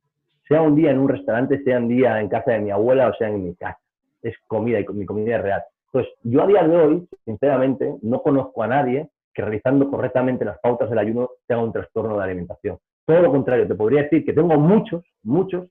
[0.47, 3.13] Sea un día en un restaurante, sea un día en casa de mi abuela o
[3.15, 3.79] sea en mi casa.
[4.21, 5.63] Es comida y mi comida es real.
[5.87, 10.59] Entonces, yo a día de hoy, sinceramente, no conozco a nadie que realizando correctamente las
[10.59, 12.77] pautas del ayuno tenga un trastorno de alimentación.
[13.05, 15.67] Todo lo contrario, te podría decir que tengo muchos, muchos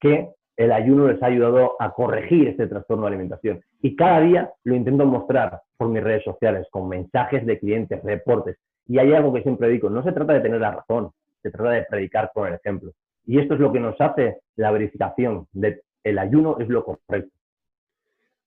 [0.00, 3.62] que el ayuno les ha ayudado a corregir este trastorno de alimentación.
[3.80, 8.58] Y cada día lo intento mostrar por mis redes sociales, con mensajes de clientes, reportes.
[8.86, 11.70] Y hay algo que siempre digo, no se trata de tener la razón, se trata
[11.70, 12.92] de predicar con el ejemplo.
[13.24, 17.34] Y esto es lo que nos hace la verificación de el ayuno es lo correcto.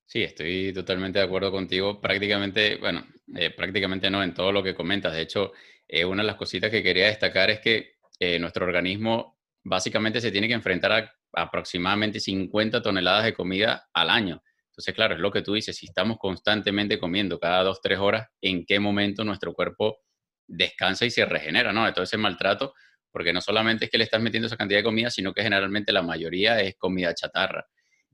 [0.06, 2.00] Sí, estoy totalmente de acuerdo contigo.
[2.00, 3.02] Prácticamente, bueno,
[3.36, 5.14] eh, prácticamente no en todo lo que comentas.
[5.14, 5.52] De hecho,
[5.88, 10.32] eh, una de las cositas que quería destacar es que eh, nuestro organismo básicamente se
[10.32, 14.42] tiene que enfrentar a aproximadamente 50 toneladas de comida al año.
[14.74, 18.28] Entonces, claro, es lo que tú dices, si estamos constantemente comiendo cada dos, tres horas,
[18.42, 20.00] ¿en qué momento nuestro cuerpo
[20.48, 21.86] descansa y se regenera, ¿no?
[21.86, 22.74] De todo ese maltrato,
[23.12, 25.92] porque no solamente es que le estás metiendo esa cantidad de comida, sino que generalmente
[25.92, 27.68] la mayoría es comida chatarra.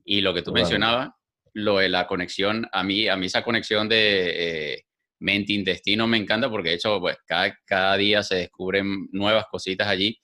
[0.04, 1.10] Y lo que tú mencionabas,
[1.54, 4.84] lo de la conexión, a mí, a mí esa conexión de eh,
[5.18, 10.20] mente-intestino me encanta porque de hecho pues, cada, cada día se descubren nuevas cositas allí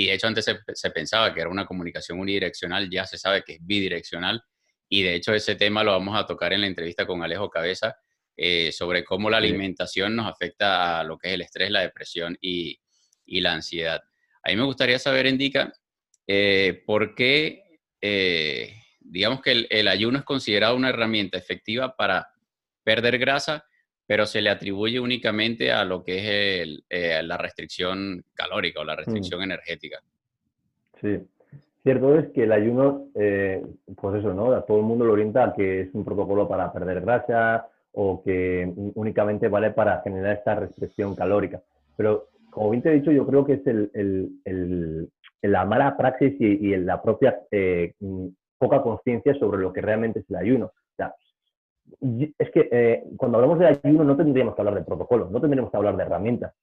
[0.00, 3.52] y de hecho antes se, pensaba que era una comunicación unidireccional, ya se sabe que
[3.52, 4.42] es bidireccional
[4.88, 7.94] y de hecho ese tema lo vamos a tocar en la entrevista con Alejo Cabeza
[8.34, 12.38] eh, sobre cómo la alimentación nos afecta a lo que es el estrés, la depresión
[12.40, 12.80] y,
[13.26, 14.00] y la ansiedad.
[14.42, 15.70] A mí me gustaría saber, Indica,
[16.26, 17.62] eh, por qué,
[18.00, 22.26] eh, digamos que el, el ayuno es considerado una herramienta efectiva para
[22.82, 23.66] perder grasa,
[24.10, 28.94] pero se le atribuye únicamente a lo que es eh, la restricción calórica o la
[28.94, 28.96] mm.
[28.96, 30.00] restricción energética.
[31.00, 31.20] Sí,
[31.84, 33.62] cierto es que el ayuno, eh,
[33.94, 34.50] pues eso, ¿no?
[34.50, 38.20] A todo el mundo lo orienta a que es un protocolo para perder grasa o
[38.24, 41.62] que únicamente vale para generar esta restricción calórica.
[41.96, 45.08] Pero como bien te he dicho, yo creo que es el,
[45.40, 47.94] la mala praxis y, la propia eh,
[48.58, 50.72] poca conciencia sobre lo que realmente es el ayuno.
[52.38, 55.70] Es que eh, cuando hablamos de ayuno no tendríamos que hablar de protocolo, no tendríamos
[55.70, 56.54] que hablar de herramientas,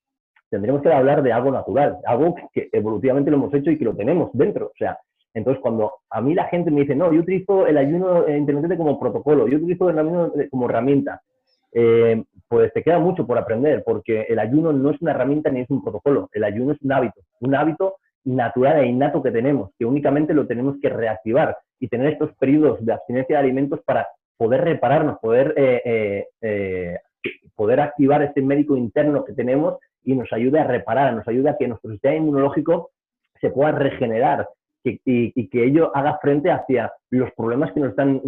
[0.49, 3.95] tendríamos que hablar de algo natural, algo que evolutivamente lo hemos hecho y que lo
[3.95, 4.67] tenemos dentro.
[4.67, 4.97] O sea,
[5.33, 8.99] entonces cuando a mí la gente me dice, no, yo utilizo el ayuno intermitente como
[8.99, 11.21] protocolo, yo utilizo el ayuno como herramienta,
[11.73, 15.61] eh, pues te queda mucho por aprender, porque el ayuno no es una herramienta ni
[15.61, 19.71] es un protocolo, el ayuno es un hábito, un hábito natural e innato que tenemos,
[19.77, 24.07] que únicamente lo tenemos que reactivar y tener estos periodos de abstinencia de alimentos para
[24.37, 26.97] poder repararnos, poder, eh, eh, eh,
[27.55, 31.57] poder activar este médico interno que tenemos y nos ayude a reparar, nos ayude a
[31.57, 32.91] que nuestro sistema inmunológico
[33.41, 34.47] se pueda regenerar
[34.83, 38.21] y, que ello haga frente hacia los problemas que nos están,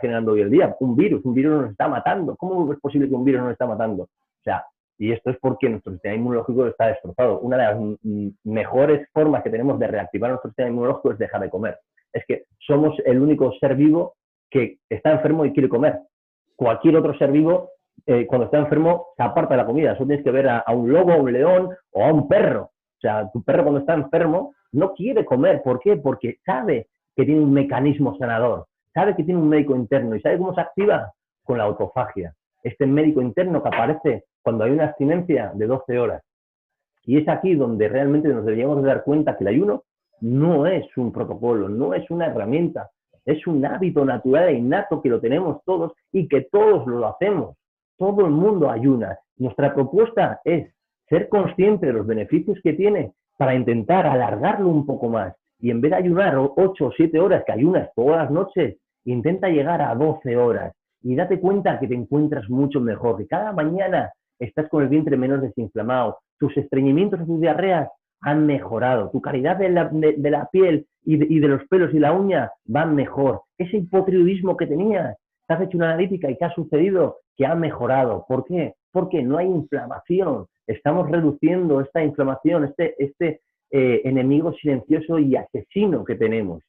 [0.00, 0.76] generando hoy en día.
[0.80, 2.36] Un virus, un virus nos está matando.
[2.36, 4.02] ¿Cómo es posible que un virus nos está matando?
[4.02, 4.64] O sea,
[4.98, 7.40] y esto es porque nuestro sistema inmunológico está destrozado.
[7.40, 7.98] Una de las
[8.44, 11.78] mejores formas que tenemos de reactivar nuestro sistema inmunológico es dejar de comer.
[12.12, 14.16] Es que somos el único ser vivo
[14.50, 16.00] que está enfermo y quiere comer.
[16.56, 17.70] Cualquier otro ser vivo,
[18.06, 19.92] eh, cuando está enfermo, se aparta de la comida.
[19.92, 22.62] Eso tienes que ver a, un lobo, a un león o a un perro.
[22.62, 25.62] O sea, tu perro cuando está enfermo no quiere comer.
[25.62, 25.96] ¿Por qué?
[25.96, 30.38] Porque sabe que tiene un mecanismo sanador, sabe que tiene un médico interno y sabe
[30.38, 31.12] cómo se activa
[31.44, 32.34] con la autofagia.
[32.62, 36.22] Este médico interno que aparece cuando hay una abstinencia de 12 horas.
[37.04, 39.84] Y es aquí donde realmente nos deberíamos dar cuenta que el ayuno
[40.20, 42.90] no es un protocolo, no es una herramienta,
[43.24, 47.56] es un hábito natural e innato que lo tenemos todos y que todos lo hacemos.
[47.96, 49.18] Todo el mundo ayuna.
[49.36, 50.72] Nuestra propuesta es
[51.08, 55.34] ser consciente de los beneficios que tiene para intentar alargarlo un poco más.
[55.58, 59.48] Y en vez de ayunar 8 o 7 horas que ayunas todas las noches, intenta
[59.48, 64.12] llegar a 12 horas y date cuenta que te encuentras mucho mejor, que cada mañana
[64.38, 67.88] estás con el vientre menos desinflamado, tus estreñimientos tus diarreas
[68.20, 72.12] han mejorado, tu calidad de la, de, la piel y de, los pelos y la
[72.12, 73.42] uña van mejor.
[73.56, 77.54] Ese hipotiroidismo que tenías, te has hecho una analítica y qué ha sucedido que ha
[77.54, 78.24] mejorado.
[78.28, 78.74] ¿Por qué?
[78.92, 80.46] Porque no hay inflamación.
[80.66, 86.62] Estamos reduciendo esta inflamación, este, este eh, enemigo silencioso y asesino que tenemos.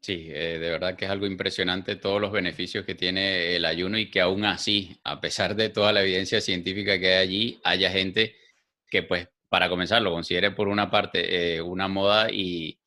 [0.00, 3.98] Sí, eh, de verdad que es algo impresionante todos los beneficios que tiene el ayuno
[3.98, 7.90] y que aún así, a pesar de toda la evidencia científica que hay allí, haya
[7.90, 8.34] gente
[8.90, 12.78] que pues para comenzar lo considere por una parte eh, una moda y,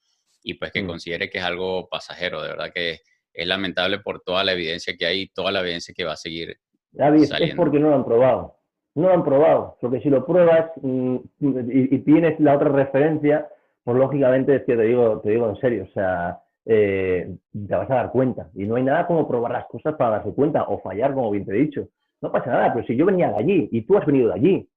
[0.59, 0.87] pues que mm.
[0.87, 2.41] considere que es algo pasajero.
[2.41, 2.99] De verdad que
[3.33, 6.57] es, lamentable por toda la evidencia que hay, toda la evidencia que va a seguir.
[6.91, 8.55] David, es porque no lo han probado.
[8.95, 9.77] No lo han probado.
[9.79, 13.47] Porque si lo pruebas mm, y, tienes la otra referencia,
[13.83, 17.33] pues lógicamente te digo, te digo en serio, o sea, eh,
[17.67, 18.49] te vas a dar cuenta.
[18.53, 21.45] Y no hay nada como probar las cosas para darse cuenta o fallar, como bien
[21.45, 21.87] te he dicho.
[22.21, 24.69] No pasa nada, pero si yo venía de allí y tú has venido de allí,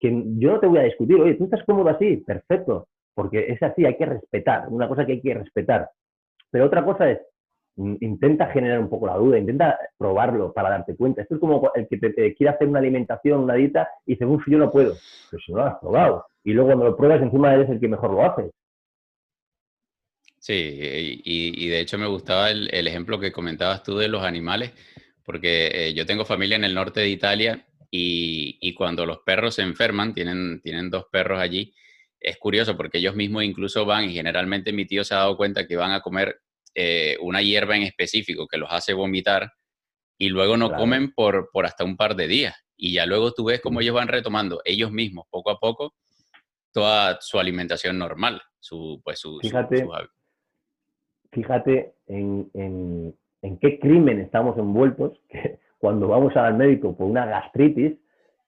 [0.00, 3.62] que yo no te voy a discutir, oye, tú estás cómodo así, perfecto, porque es
[3.62, 5.88] así, hay que respetar, una cosa que hay que respetar.
[6.50, 7.20] Pero otra cosa es,
[7.76, 11.22] mm, intenta generar un poco la duda, intenta probarlo para darte cuenta.
[11.22, 14.58] Esto es como el que te, quiere hacer una alimentación, una dieta, y según yo
[14.58, 14.94] no puedo.
[15.30, 16.26] Pero si no lo has probado.
[16.44, 18.50] Y luego cuando lo pruebas, encima eres el que mejor lo hace.
[20.38, 20.52] Sí,
[21.24, 24.72] y, de hecho me gustaba el, ejemplo que comentabas tú de los animales,
[25.24, 27.64] porque eh, yo tengo familia en el norte de Italia
[27.96, 31.72] y, cuando los perros se enferman, tienen, tienen dos perros allí,
[32.18, 35.66] es curioso porque ellos mismos incluso van y generalmente mi tío se ha dado cuenta
[35.66, 36.40] que van a comer
[36.74, 39.52] eh, una hierba en específico que los hace vomitar
[40.18, 42.56] y luego no comen por, por hasta un par de días.
[42.76, 45.94] Y ya luego tú ves cómo ellos van retomando ellos mismos poco a poco
[46.72, 49.86] toda su alimentación normal, su, pues su, Fíjate,
[51.30, 53.16] fíjate en,
[53.60, 57.92] qué crimen estamos envueltos, que cuando vamos al médico por una gastritis,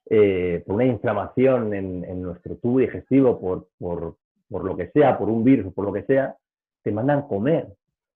[0.09, 5.45] eh, por una inflamación en, nuestro tubo digestivo, por, por, lo que sea, por un
[5.45, 6.35] virus, por lo que sea,
[6.83, 7.67] te mandan comer,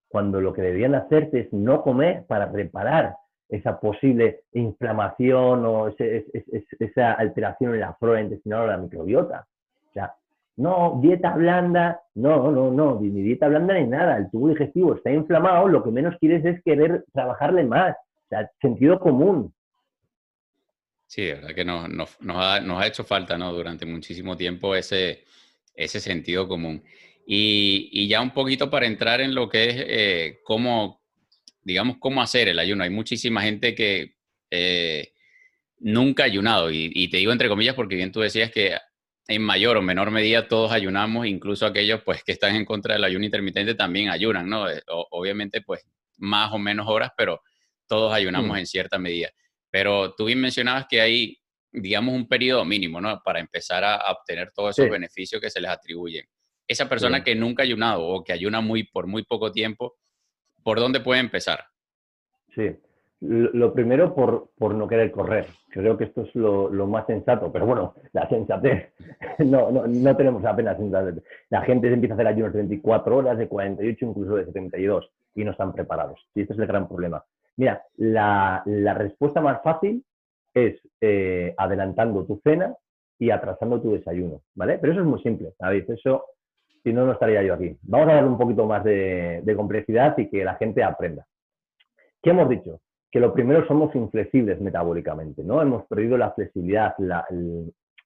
[0.08, 3.14] cuando lo que deberían hacerte es no comer para reparar
[3.50, 9.46] esa posible inflamación o esa alteración en la flora intestinal o la microbiota.
[9.90, 10.14] O sea,
[10.56, 15.10] no, dieta blanda, no, no, no, ni dieta blanda ni nada, el tubo digestivo está
[15.10, 17.94] inflamado, lo que menos quieres es querer trabajarle más,
[18.30, 19.54] sea, sentido común.
[21.06, 23.52] Sí, es verdad que nos, ha, hecho falta, ¿no?
[23.52, 25.24] Durante muchísimo tiempo ese,
[25.74, 26.84] ese sentido común.
[27.26, 31.02] Y, ya un poquito para entrar en lo que es eh, cómo,
[31.62, 32.84] digamos, cómo hacer el ayuno.
[32.84, 34.14] Hay muchísima gente que
[34.50, 35.12] eh,
[35.78, 38.76] nunca ha ayunado, y, y, te digo entre comillas porque bien tú decías que
[39.30, 43.04] en mayor o menor medida todos ayunamos, incluso aquellos pues que están en contra del
[43.04, 44.68] ayuno intermitente también ayunan, ¿no?
[44.68, 45.84] Eh, obviamente pues
[46.18, 47.40] más o menos horas, pero
[47.90, 48.58] todos ayunamos mm.
[48.60, 49.28] en cierta medida.
[49.70, 51.40] Pero tú bien mencionabas que hay
[51.72, 53.20] digamos, un periodo mínimo, ¿no?
[53.24, 56.24] Para empezar a, obtener todos esos beneficios que se les atribuyen.
[56.66, 59.94] Esa persona que nunca ha ayunado o que ayuna muy, por muy poco tiempo,
[60.62, 61.60] ¿por dónde puede empezar?
[62.54, 62.76] Sí,
[63.20, 65.46] lo primero por, por, no querer correr.
[65.68, 68.92] Creo que esto es lo, lo, más sensato, pero bueno, la sensatez,
[69.38, 71.22] no, no, no tenemos apenas sensatez.
[71.50, 75.44] La gente empieza a hacer ayunos de 24 horas, de 48, incluso de 72, y
[75.44, 76.20] no están preparados.
[76.34, 77.24] Y este es el gran problema.
[77.56, 78.62] Mira, la,
[78.96, 80.04] respuesta más fácil
[80.54, 82.74] es eh, adelantando tu cena
[83.18, 84.78] y atrasando tu desayuno, ¿vale?
[84.78, 85.88] Pero eso es muy simple, ¿sabéis?
[85.88, 86.24] Eso,
[86.82, 87.76] si no, no estaría yo aquí.
[87.82, 91.26] Vamos a darle un poquito más de, complejidad y que la gente aprenda.
[92.22, 92.80] ¿Qué hemos dicho?
[93.12, 95.60] que lo primero somos inflexibles metabólicamente, ¿no?
[95.60, 96.94] Hemos perdido la flexibilidad,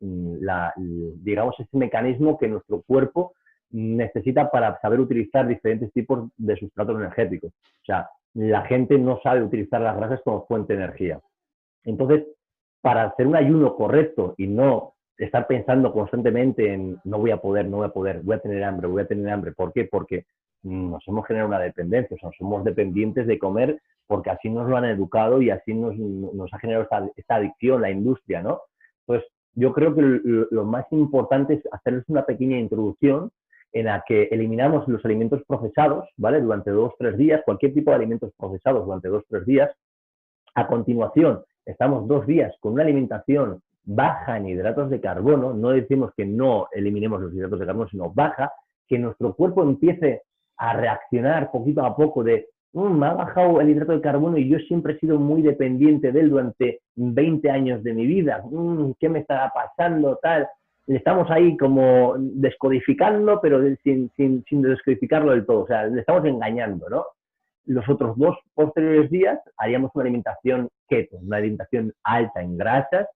[0.00, 3.34] digamos, ese mecanismo que nuestro cuerpo
[3.70, 7.50] necesita para saber utilizar diferentes tipos de sustratos energéticos.
[7.52, 11.20] O sea, la gente no sabe utilizar las grasas como fuente de energía.
[11.84, 12.26] Entonces,
[12.80, 17.66] para hacer un ayuno correcto y no estar pensando constantemente en no voy a poder,
[17.66, 19.52] no voy a poder, voy a tener hambre, voy a tener hambre.
[19.52, 19.84] ¿Por qué?
[19.84, 20.26] Porque
[20.62, 24.76] nos hemos generado una dependencia, o sea, somos dependientes de comer porque así nos lo
[24.76, 28.60] han educado y así nos, ha generado esta, adicción, la industria, ¿no?
[29.06, 29.22] Pues
[29.54, 33.30] yo creo que lo, más importante es hacerles una pequeña introducción
[33.74, 36.40] en la que eliminamos los alimentos procesados, ¿vale?
[36.40, 39.70] Durante dos, tres días, cualquier tipo de alimentos procesados durante dos, tres días.
[40.54, 46.12] A continuación, estamos dos días con una alimentación baja en hidratos de carbono, no decimos
[46.16, 48.50] que no eliminemos los hidratos de carbono, sino baja,
[48.88, 50.22] que nuestro cuerpo empiece
[50.56, 54.48] a reaccionar poquito a poco de Mm, me ha bajado el hidrato de carbono y
[54.48, 58.42] yo siempre he sido muy dependiente de él durante 20 años de mi vida.
[58.50, 60.18] Mm, ¿Qué me está pasando?
[60.20, 60.48] Tal.
[60.86, 65.62] Estamos ahí como descodificando, pero sin, sin, sin descodificarlo del todo.
[65.62, 67.04] O sea, le estamos engañando, ¿no?
[67.66, 73.08] Los otros dos posteriores días haríamos una alimentación keto, una alimentación alta en grasas,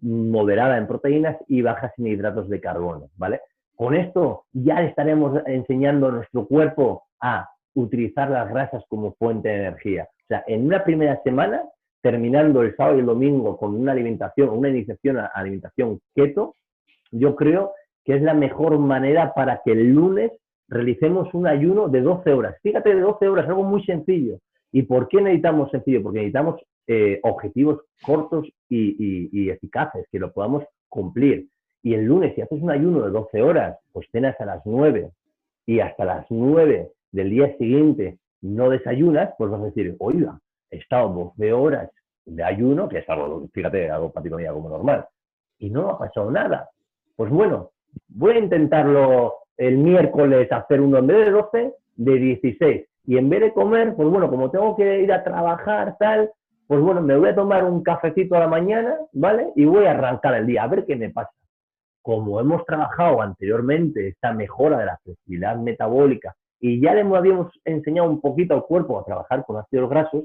[0.00, 3.40] moderada en proteínas y bajas en hidratos de carbono, ¿vale?
[3.74, 9.48] Con esto ya le estaremos enseñando a nuestro cuerpo a utilizar las grasas como fuente
[9.48, 10.04] de energía.
[10.04, 11.62] O sea, en una primera semana,
[12.00, 16.54] terminando el sábado y el domingo con una alimentación, una iniciación a alimentación keto,
[17.10, 17.72] yo creo
[18.04, 20.32] que es la mejor manera para que el lunes
[20.68, 22.56] realicemos un ayuno de 12 horas.
[22.62, 24.38] Fíjate, de 12 horas, algo muy sencillo.
[24.72, 26.02] ¿Y por qué necesitamos sencillo?
[26.02, 31.48] Porque necesitamos eh, objetivos cortos y, eficaces, que lo podamos cumplir.
[31.82, 35.10] Y el lunes, si haces un ayuno de 12 horas, pues cenas a las 9
[35.66, 40.38] y hasta las 9 del día siguiente no desayunas, pues vas a decir, oiga,
[40.70, 41.90] he estado 12 horas
[42.24, 45.06] de ayuno, que es algo, fíjate, algo para como normal,
[45.58, 46.68] y no ha pasado nada.
[47.16, 47.70] Pues bueno,
[48.08, 52.86] voy a intentarlo el miércoles hacer uno en vez de 12, de 16.
[53.06, 56.30] Y en vez de comer, pues bueno, como tengo que ir a trabajar, tal,
[56.66, 59.48] pues bueno, me voy a tomar un cafecito a la mañana, ¿vale?
[59.54, 61.30] Y voy a arrancar el día, a ver qué me pasa.
[62.02, 68.08] Como hemos trabajado anteriormente esta mejora de la flexibilidad metabólica y ya le habíamos enseñado
[68.08, 70.24] un poquito al cuerpo a trabajar con ácidos grasos,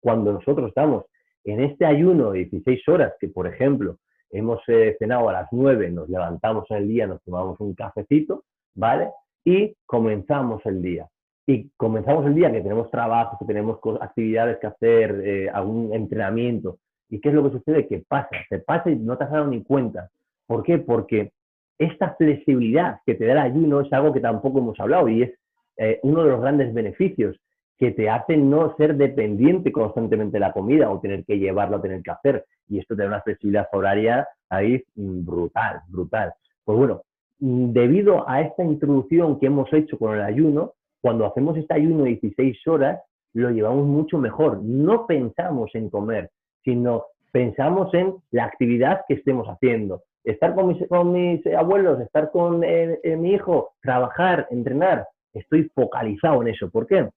[0.00, 1.04] cuando nosotros estamos
[1.44, 3.96] en este ayuno de 16 horas, que por ejemplo
[4.32, 8.44] hemos eh, cenado a las 9, nos levantamos en el día, nos tomamos un cafecito,
[8.74, 9.10] ¿vale?
[9.44, 11.08] Y comenzamos el día.
[11.46, 16.78] Y comenzamos el día que tenemos trabajo, que tenemos actividades que hacer, eh, algún entrenamiento.
[17.08, 17.86] ¿Y qué es lo que sucede?
[17.86, 20.08] Que pasa, se pasa y no te has dado ni cuenta.
[20.46, 20.78] ¿Por qué?
[20.78, 21.32] Porque
[21.78, 25.32] esta flexibilidad que te da el ayuno es algo que tampoco hemos hablado y es
[25.76, 27.36] eh, uno de los grandes beneficios
[27.78, 31.80] que te hace no ser dependiente constantemente de la comida o tener que llevarlo o
[31.80, 32.44] tener que hacer.
[32.68, 36.32] Y esto te da una flexibilidad horaria ahí mm, brutal, brutal.
[36.64, 37.02] Pues bueno,
[37.40, 42.04] mm, debido a esta introducción que hemos hecho con el ayuno, cuando hacemos este ayuno
[42.04, 43.00] de 16 horas,
[43.34, 44.62] lo llevamos mucho mejor.
[44.62, 46.30] No pensamos en comer,
[46.64, 50.02] sino pensamos en la actividad que estemos haciendo.
[50.22, 55.64] Estar con mis, con mis abuelos, estar con eh, eh, mi hijo, trabajar, entrenar, estoy
[55.74, 56.70] focalizado en eso.
[56.70, 57.08] ¿Por qué?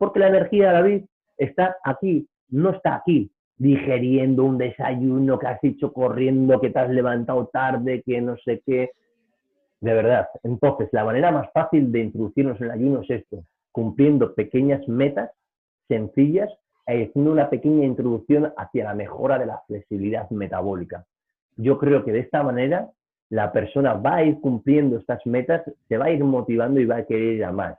[0.00, 1.04] Porque la energía, David,
[1.36, 6.88] está aquí, no está aquí, digeriendo un desayuno que has hecho corriendo, que te has
[6.88, 8.92] levantado tarde, que no sé qué.
[9.82, 10.26] De verdad.
[10.42, 15.30] Entonces, la manera más fácil de introducirnos en el ayuno es esto, cumpliendo pequeñas metas
[15.86, 16.48] sencillas
[16.86, 21.04] e haciendo una pequeña introducción hacia la mejora de la flexibilidad metabólica.
[21.58, 22.88] Yo creo que de esta manera
[23.28, 26.96] la persona va a ir cumpliendo estas metas, se va a ir motivando y va
[26.96, 27.76] a querer ir a más.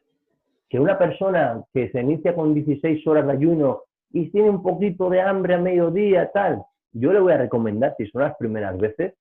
[0.72, 5.10] Que una persona que se inicia con 16 horas de ayuno y tiene un poquito
[5.10, 6.64] de hambre a mediodía, tal,
[6.94, 9.16] yo le voy a recomendar, si son las primeras veces,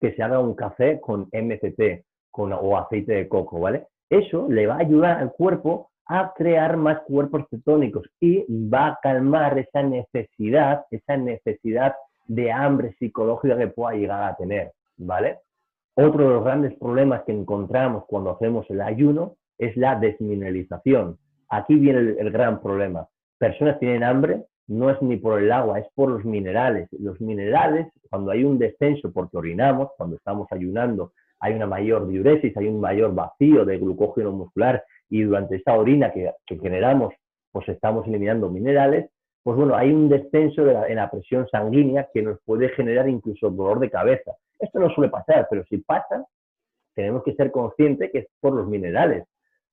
[0.00, 2.02] que se haga un café con MCT
[2.32, 3.88] o aceite de coco, ¿vale?
[4.08, 8.98] Eso le va a ayudar al cuerpo a crear más cuerpos cetónicos y va a
[9.02, 11.94] calmar esa necesidad, esa necesidad
[12.26, 15.40] de hambre psicológica que pueda llegar a tener, ¿vale?
[15.94, 21.18] Otro de los grandes problemas que encontramos cuando hacemos el ayuno es la desmineralización.
[21.50, 23.06] Aquí viene el, gran problema.
[23.38, 26.88] Personas tienen hambre, no es ni por el agua, es por los minerales.
[26.92, 32.56] Los minerales, cuando hay un descenso porque orinamos, cuando estamos ayunando, hay una mayor diuresis,
[32.56, 37.12] hay un mayor vacío de glucógeno muscular y durante esta orina que, generamos,
[37.52, 39.10] pues estamos eliminando minerales,
[39.42, 43.80] pues bueno, hay un descenso en la presión sanguínea que nos puede generar incluso dolor
[43.80, 44.32] de cabeza.
[44.58, 46.24] Esto no suele pasar, pero si pasa,
[46.94, 49.24] tenemos que ser conscientes que es por los minerales,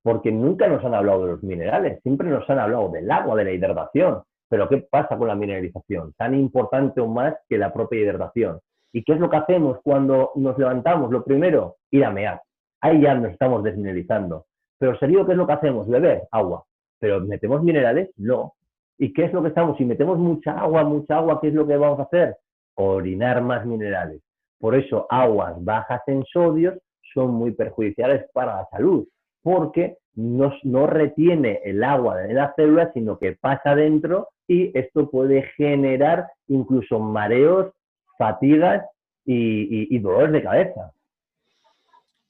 [0.03, 3.43] porque nunca nos han hablado de los minerales, siempre nos han hablado del agua, de
[3.43, 4.21] la hidratación.
[4.49, 6.13] Pero ¿qué pasa con la mineralización?
[6.17, 8.59] Tan importante o más que la propia hidratación.
[8.93, 11.11] ¿Y qué es lo que hacemos cuando nos levantamos?
[11.11, 12.41] Lo primero, ir a mear.
[12.81, 14.45] Ahí ya nos estamos desmineralizando.
[14.79, 15.87] Pero serio, ¿qué es lo que hacemos?
[15.87, 16.63] Beber agua.
[16.99, 18.09] ¿Pero metemos minerales?
[18.17, 18.53] No.
[18.97, 19.77] ¿Y qué es lo que estamos?
[19.77, 22.37] Si metemos mucha agua, mucha agua, ¿qué es lo que vamos a hacer?
[22.75, 24.21] Orinar más minerales.
[24.59, 26.75] Por eso aguas bajas en sodios
[27.13, 29.07] son muy perjudiciales para la salud,
[29.47, 35.43] porque no, retiene el agua de la célula, sino que pasa dentro y esto puede
[35.55, 37.71] generar incluso mareos,
[38.17, 38.83] fatigas
[39.23, 40.91] y, dolores de cabeza.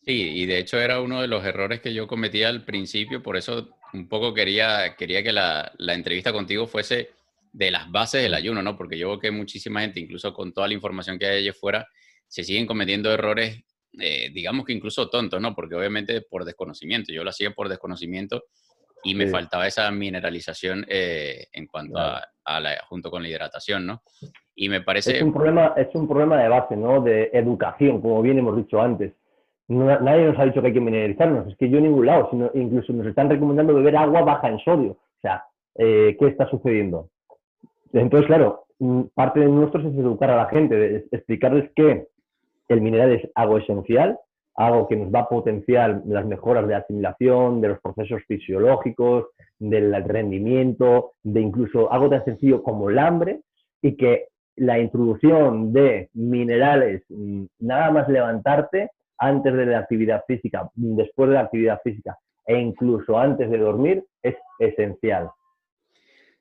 [0.05, 3.36] Sí, y de hecho era uno de los errores que yo cometía al principio, por
[3.36, 7.09] eso un poco quería, quería que la, la, entrevista contigo fuese
[7.51, 8.78] de las bases del ayuno, ¿no?
[8.78, 11.88] Porque yo veo que muchísima gente, incluso con toda la información que hay allá afuera,
[12.28, 13.63] se siguen cometiendo errores,
[13.99, 15.53] eh, digamos que incluso tontos, ¿no?
[15.55, 18.43] Porque obviamente por desconocimiento, yo lo hacía por desconocimiento
[19.03, 24.01] y me faltaba esa mineralización eh, en cuanto a, la, junto con la hidratación, ¿no?
[24.55, 25.17] Y me parece...
[25.17, 27.01] Es un, problema, es un problema de base, ¿no?
[27.01, 29.13] De educación, como bien hemos dicho antes.
[29.67, 32.51] nadie nos ha dicho que hay que mineralizarnos, es que yo en ningún lado, sino
[32.53, 34.91] incluso nos están recomendando beber agua baja en sodio.
[34.91, 35.43] O sea,
[35.75, 37.09] eh, ¿qué está sucediendo?
[37.93, 42.07] Entonces, claro, mm, parte de nuestros es educar a la gente, explicarles que
[42.68, 44.18] el mineral es algo esencial,
[44.55, 49.28] algo que nos va a potenciar las mejoras de asimilación, de los procesos fisiológicos,
[49.59, 53.41] del rendimiento, de incluso algo tan sencillo como el hambre,
[53.82, 58.89] y que la introducción de minerales, mm, nada más levantarte,
[59.20, 64.03] antes de la actividad física, después de la actividad física e incluso antes de dormir,
[64.24, 65.30] es esencial.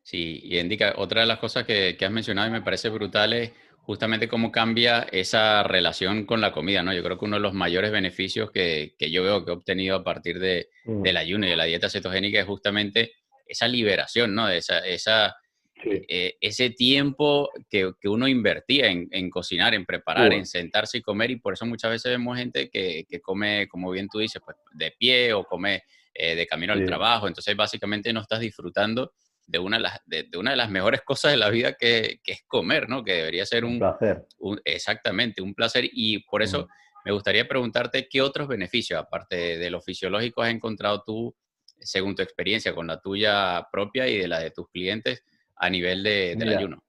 [0.03, 3.33] Sí, y indica, otra de las cosas que, que has mencionado y me parece brutal
[3.33, 3.53] es
[3.87, 6.93] justamente cómo cambia esa relación con la comida, ¿no?
[6.93, 10.03] Yo creo que uno de los mayores beneficios que, yo veo que he obtenido a
[10.03, 11.03] partir de, mm.
[11.03, 13.13] del ayuno y de la dieta cetogénica es justamente
[13.47, 14.49] esa liberación, ¿no?
[14.49, 15.37] Esa, esa
[15.85, 21.37] eh, ese tiempo que, uno invertía en, cocinar, en preparar, en sentarse y comer, y
[21.37, 25.33] por eso muchas veces vemos gente que, come, como bien tú dices, pues de pie
[25.33, 29.13] o come eh, de camino al trabajo, entonces básicamente no estás disfrutando
[29.47, 32.43] de una de las, de, una de las mejores cosas de la vida que, es
[32.47, 33.05] comer, ¿no?
[33.05, 34.27] Que debería ser un, placer.
[34.65, 35.85] exactamente, un placer.
[35.91, 36.69] Y por eso
[37.05, 41.35] me gustaría preguntarte qué otros beneficios, aparte de lo fisiológico, has encontrado tú,
[41.79, 45.25] según tu experiencia, con la tuya propia y de la de tus clientes,
[45.55, 46.83] a nivel de, del ayuno.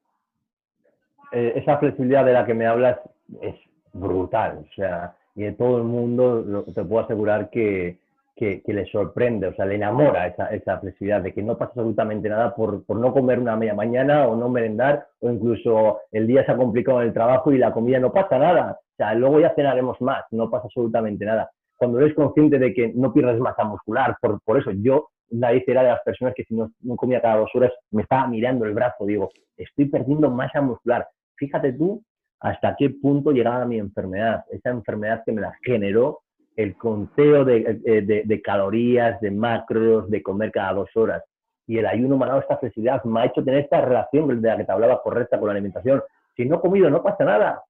[1.32, 2.98] Eh, esa flexibilidad de la que me hablas
[3.42, 3.56] es
[3.94, 8.00] brutal, o sea, y de todo el mundo te puedo asegurar que,
[8.38, 12.54] que, le sorprende, o sea, le enamora esa, flexibilidad de que no pasa absolutamente nada
[12.56, 16.58] por, no comer una media mañana o no merendar o incluso el día se ha
[16.58, 18.80] complicado en el trabajo y la comida no pasa nada.
[18.80, 21.50] O sea, luego ya cenaremos más, no pasa absolutamente nada.
[21.76, 25.90] Cuando eres consciente de que no pierdes masa muscular, por, eso yo, la era de
[25.90, 29.06] las personas que si no, no comía cada dos horas me estaba mirando el brazo,
[29.06, 31.08] digo, estoy perdiendo masa muscular.
[31.36, 32.04] Fíjate tú
[32.40, 36.20] hasta qué punto llegaba mi enfermedad, esa enfermedad que me la generó
[36.58, 41.24] el conteo eh, de, de, calorías, de macros, de comer cada dos horas.
[41.68, 44.48] Y el ayuno me ha dado esta flexibilidad, me ha hecho tener esta relación de
[44.48, 46.02] la que te hablaba correcta con la alimentación.
[46.36, 47.64] Si no he comido, no pasa nada.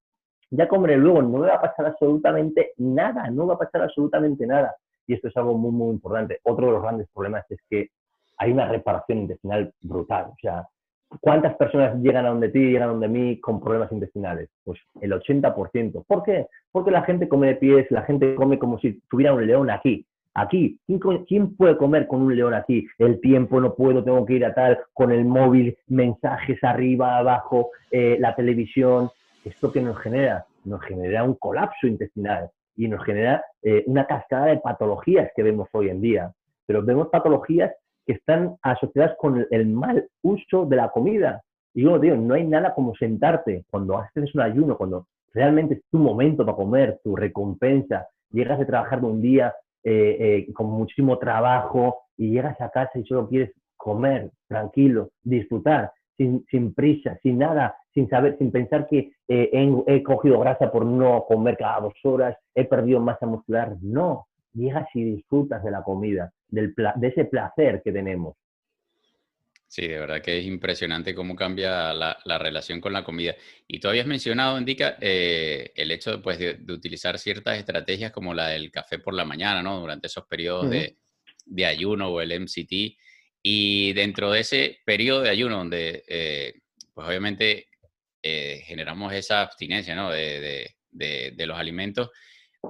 [0.49, 4.47] Ya comeré luego, no me va a pasar absolutamente nada, no va a pasar absolutamente
[4.47, 4.73] nada.
[5.05, 6.39] Y esto es algo muy, muy importante.
[6.43, 7.89] Otro de los grandes problemas es que
[8.37, 10.27] hay una reparación intestinal brutal.
[10.27, 10.65] O sea,
[11.21, 14.49] ¿Cuántas personas llegan a donde ti, llegan a donde mí con problemas intestinales?
[14.63, 16.03] Pues el 80%.
[16.05, 16.47] ¿Por qué?
[16.71, 20.05] Porque la gente come de pies, la gente come como si tuviera un león aquí.
[20.33, 20.79] Aquí,
[21.27, 22.85] ¿quién, puede comer con un león aquí?
[22.99, 27.71] El tiempo, no puedo, tengo que ir a tal, con el móvil, mensajes arriba, abajo,
[27.89, 29.09] eh, la televisión.
[29.43, 30.45] ¿Esto que nos genera?
[30.63, 35.69] Nos genera un colapso intestinal y nos genera eh, una cascada de patologías que vemos
[35.71, 36.31] hoy en día.
[36.67, 37.71] Pero vemos patologías
[38.07, 41.41] que están asociadas con el, mal uso de la comida.
[41.73, 45.81] Y yo digo, no hay nada como sentarte cuando haces un ayuno, cuando realmente es
[45.91, 49.53] tu momento para comer, tu recompensa, llegas de trabajar de un día
[49.83, 55.91] eh, eh, con muchísimo trabajo y llegas a casa y solo quieres comer tranquilo, disfrutar.
[56.17, 60.85] sin, sin prisa, sin nada, sin saber, sin pensar que eh, he, cogido grasa por
[60.85, 63.75] no comer cada dos horas, he perdido masa muscular.
[63.81, 64.27] No,
[64.57, 68.35] llegas y disfrutas de la comida, del de ese placer que tenemos.
[69.69, 73.35] Sí, de verdad que es impresionante cómo cambia la, relación con la comida.
[73.67, 78.47] Y tú habías mencionado, Indica, eh, el hecho pues, de, utilizar ciertas estrategias como la
[78.47, 79.79] del café por la mañana, ¿no?
[79.79, 80.95] Durante esos periodos de,
[81.45, 82.97] de, ayuno o el MCT.
[83.43, 86.53] Y dentro de ese periodo de ayuno donde, eh,
[86.93, 87.67] pues obviamente,
[88.23, 90.11] eh, generamos esa abstinencia, ¿no?
[90.11, 92.09] De, de, los alimentos,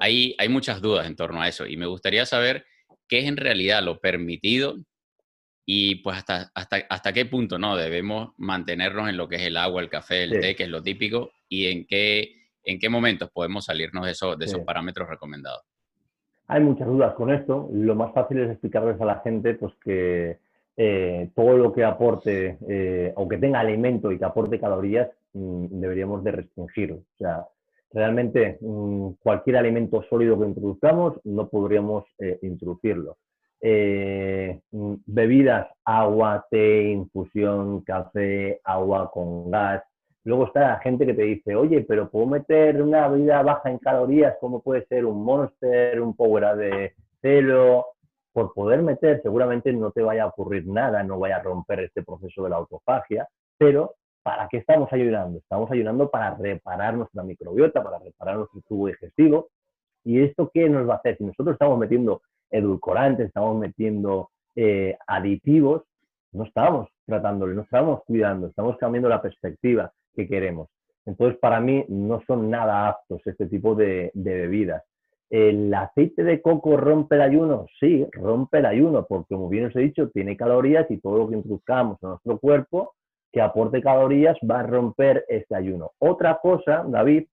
[0.02, 1.66] hay, hay muchas dudas en torno a eso.
[1.66, 2.66] Y me gustaría saber
[3.08, 4.78] qué es en realidad lo permitido
[5.70, 9.58] y pues hasta, hasta, hasta qué punto no debemos mantenernos en lo que es el
[9.58, 13.30] agua, el café, el té, que es lo típico, y en qué, en qué momentos
[13.32, 15.64] podemos salirnos de, esos, de esos parámetros recomendados.
[16.48, 17.70] Hay muchas dudas con esto.
[17.74, 20.38] Lo más fácil es explicarles a la gente pues, que
[20.78, 25.82] eh, todo lo que aporte eh, o que tenga alimento y que aporte calorías mm,
[25.82, 26.94] deberíamos de restringir.
[26.94, 27.46] O sea,
[27.98, 33.18] realmente mm, cualquier alimento sólido que introduzcamos no podríamos eh, introducirlo.
[33.60, 39.84] Eh, mm, bebidas, agua, té, infusión, café, agua con gas.
[40.26, 43.80] Luego está la gente que te dice, oye, pero puedo meter una bebida baja en
[43.80, 47.88] calorías, como puede ser un Monster, un Power de celo.
[48.32, 52.04] Por poder meter, seguramente no te vaya a ocurrir nada, no vaya a romper este
[52.04, 53.28] proceso de la autofagia,
[53.58, 53.96] pero
[54.28, 55.40] ¿para qué estamos ayudando?
[55.40, 59.48] Estamos ayudando para reparar nuestra microbiota, para reparar nuestro tubo digestivo.
[60.04, 61.18] ¿Y esto qué nos va a hacer?
[61.18, 62.22] Si nosotros estamos metiendo
[62.52, 65.84] edulcorantes, estamos metiendo eh, aditivos,
[66.34, 70.68] no estamos tratándolo, no estamos cuidando, estamos cambiando la perspectiva que queremos.
[71.06, 74.84] Entonces, para mí no son nada aptos este tipo de, bebidas.
[75.30, 77.68] ¿El aceite de coco rompe el ayuno?
[77.80, 81.30] Sí, rompe el ayuno, porque como bien os he dicho, tiene calorías y todo lo
[81.30, 82.94] que introduzcamos en nuestro cuerpo
[83.32, 85.92] que aporte calorías va a romper este ayuno.
[86.00, 87.26] Otra cosa, David,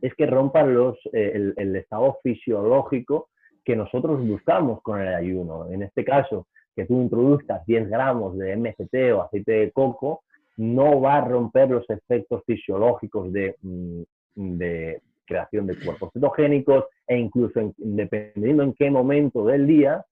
[0.00, 3.28] es que rompa los, eh, el, estado fisiológico
[3.64, 5.70] que nosotros buscamos con el ayuno.
[5.70, 10.24] En este caso, que tú introduzcas 10 gramos de MCT o aceite de coco,
[10.56, 14.02] no va a romper los efectos fisiológicos de, mm,
[14.34, 20.04] de creación de cuerpos cetogénicos e incluso dependiendo en qué momento del día,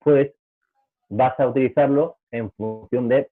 [0.00, 0.32] pues
[1.08, 3.30] vas a utilizarlo en función de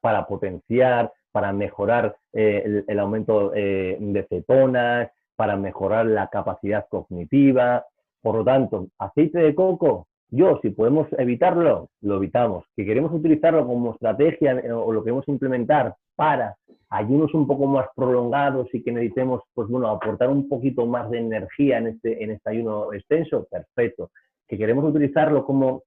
[0.00, 7.84] para potenciar, para mejorar eh, el, aumento eh, de cetonas, para mejorar la capacidad cognitiva.
[8.22, 12.64] Por lo tanto, aceite de coco, yo, si podemos evitarlo, lo evitamos.
[12.74, 16.56] Que queremos utilizarlo como estrategia eh, o lo queremos implementar para
[16.88, 21.18] ayunos un poco más prolongados y que necesitemos, pues bueno, aportar un poquito más de
[21.18, 24.10] energía en este, en este ayuno extenso, perfecto.
[24.48, 25.82] Que queremos utilizarlo como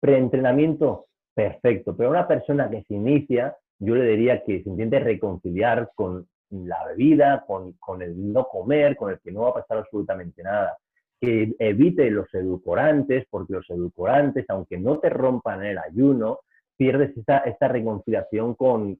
[0.00, 1.96] preentrenamiento, perfecto.
[1.96, 6.26] Pero a una persona que se inicia, yo le diría que se intente reconciliar con
[6.50, 10.76] la bebida, con, el no comer, con el que no va a pasar absolutamente nada.
[11.20, 16.40] Que evite los edulcorantes, porque los edulcorantes, aunque no te rompan el ayuno,
[16.76, 18.98] pierdes esta, esta reconciliación con,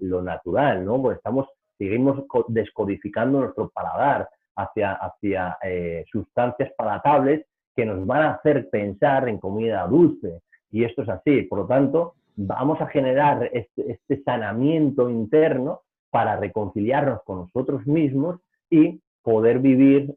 [0.00, 1.00] lo natural, ¿no?
[1.00, 8.30] Porque estamos, seguimos descodificando nuestro paladar hacia, hacia eh, sustancias palatables que nos van a
[8.34, 10.42] hacer pensar en comida dulce.
[10.70, 11.42] Y esto es así.
[11.42, 18.40] Por lo tanto, vamos a generar este, este sanamiento interno para reconciliarnos con nosotros mismos
[18.68, 20.14] y poder vivir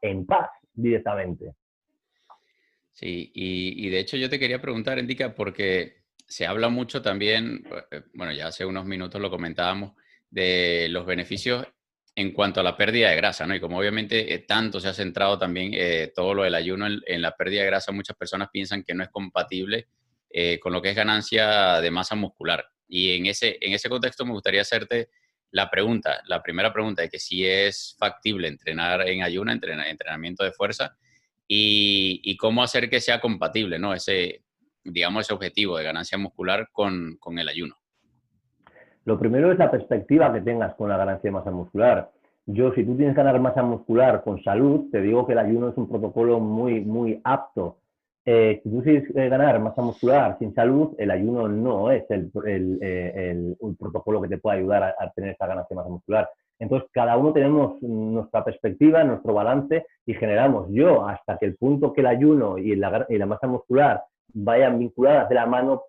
[0.00, 1.54] en paz directamente.
[2.92, 8.02] Sí, y, de hecho yo te quería preguntar, Indica, porque se habla mucho también, eh,
[8.14, 9.92] bueno, ya hace unos minutos lo comentábamos,
[10.30, 11.66] de los beneficios
[12.14, 13.54] en cuanto a la pérdida de grasa, ¿no?
[13.54, 17.22] Y como obviamente eh, tanto se ha centrado también eh, todo lo del ayuno en,
[17.22, 19.88] la pérdida de grasa, muchas personas piensan que no es compatible
[20.62, 22.64] con lo que es ganancia de masa muscular.
[22.88, 25.10] Y en ese, en ese contexto me gustaría hacerte
[25.50, 30.52] la pregunta, la primera pregunta es que si es factible entrenar en ayuno, entrenamiento de
[30.52, 30.96] fuerza,
[31.46, 33.92] y, cómo hacer que sea compatible, ¿no?
[33.92, 34.42] Ese,
[34.82, 37.76] digamos, ese objetivo de ganancia muscular con, el ayuno.
[39.04, 42.10] Lo primero es la perspectiva que tengas con la ganancia de masa muscular.
[42.46, 45.68] Yo, si tú tienes que ganar masa muscular con salud, te digo que el ayuno
[45.68, 47.78] es un protocolo muy, muy apto
[48.24, 52.30] eh, si tú quieres ganar masa muscular sin salud, el ayuno no es el,
[52.80, 56.30] eh, protocolo que te puede ayudar a, tener esa ganancia de masa muscular.
[56.60, 60.68] Entonces, cada uno tenemos nuestra perspectiva, nuestro balance y generamos.
[60.70, 64.78] Yo, hasta que el punto que el ayuno y la, y la masa muscular vayan
[64.78, 65.82] vinculadas de la mano,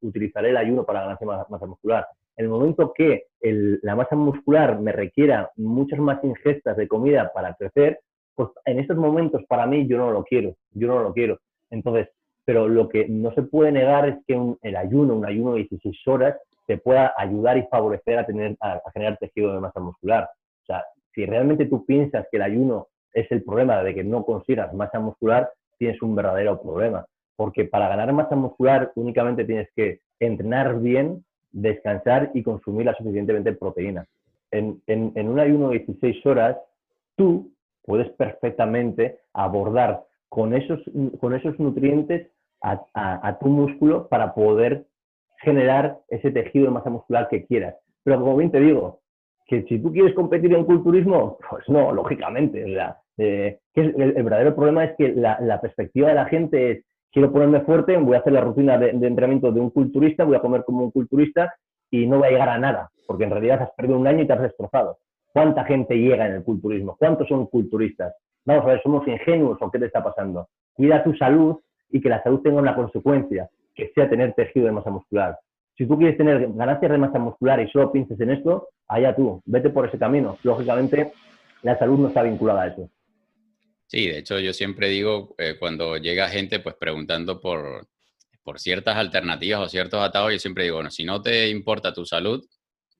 [0.00, 2.06] utilizaré el ayuno para ganar masa, masa muscular.
[2.36, 8.00] El momento que la masa muscular me requiera muchas más ingestas de comida para crecer,
[8.34, 11.38] pues en estos momentos para mí yo no lo quiero, yo no lo quiero.
[11.70, 12.08] Entonces,
[12.44, 16.08] pero lo que no se puede negar es que el ayuno, un ayuno de 16
[16.08, 20.28] horas, te pueda ayudar y favorecer a, tener, a, generar tejido de masa muscular.
[20.62, 24.24] O sea, si realmente tú piensas que el ayuno es el problema de que no
[24.24, 27.06] consigas masa muscular, tienes un verdadero problema.
[27.36, 31.24] Porque para ganar masa muscular únicamente tienes que entrenar bien,
[31.54, 34.06] descansar y consumir la suficientemente proteína.
[34.50, 36.56] En, en, un ayuno de 16 horas,
[37.16, 37.50] tú
[37.84, 40.80] puedes perfectamente abordar con esos,
[41.20, 42.28] con esos nutrientes
[42.62, 44.84] a, a, tu músculo para poder
[45.38, 47.74] generar ese tejido de masa muscular que quieras.
[48.04, 49.00] Pero como bien te digo,
[49.46, 52.64] que si tú quieres competir en culturismo, pues no, lógicamente.
[53.18, 56.84] Eh, que el, verdadero problema es que la, perspectiva de la gente es,
[57.14, 60.40] quiero ponerme fuerte, voy a hacer la rutina de, entrenamiento de un culturista, voy a
[60.40, 61.54] comer como un culturista
[61.88, 64.26] y no voy a llegar a nada, porque en realidad has perdido un año y
[64.26, 64.98] te has destrozado.
[65.32, 66.96] ¿Cuánta gente llega en el culturismo?
[66.98, 68.14] ¿Cuántos son culturistas?
[68.44, 70.48] Vamos a ver, ¿somos ingenuos o qué te está pasando?
[70.74, 71.56] Cuida tu salud
[71.88, 75.38] y que la salud tenga una consecuencia, que sea tener tejido de masa muscular.
[75.78, 79.40] Si tú quieres tener ganancias de masa muscular y solo pienses en esto, allá tú,
[79.46, 80.36] vete por ese camino.
[80.42, 81.12] Lógicamente,
[81.62, 82.88] la salud no está vinculada a eso.
[83.94, 87.86] Sí, de hecho yo siempre digo, eh, cuando llega gente pues preguntando por,
[88.42, 92.04] por ciertas alternativas o ciertos atados, yo siempre digo, bueno, si no te importa tu
[92.04, 92.44] salud,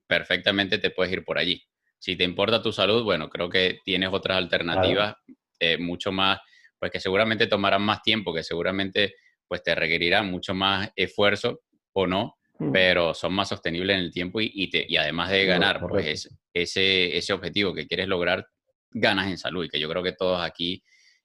[0.07, 1.61] perfectamente te puedes ir por allí.
[1.99, 5.15] Si te importa tu salud, bueno, creo que tienes otras alternativas
[5.59, 6.39] eh, mucho más,
[6.79, 9.15] pues que seguramente tomarán más tiempo, que seguramente
[9.49, 11.59] pues te requerirán mucho más esfuerzo
[11.91, 12.71] o no, mm.
[12.71, 17.33] pero son más sostenibles en el tiempo y, y, además de ganar, pues ese, ese
[17.33, 18.47] objetivo que quieres lograr,
[18.95, 20.81] ganas en salud y que yo creo que todos aquí,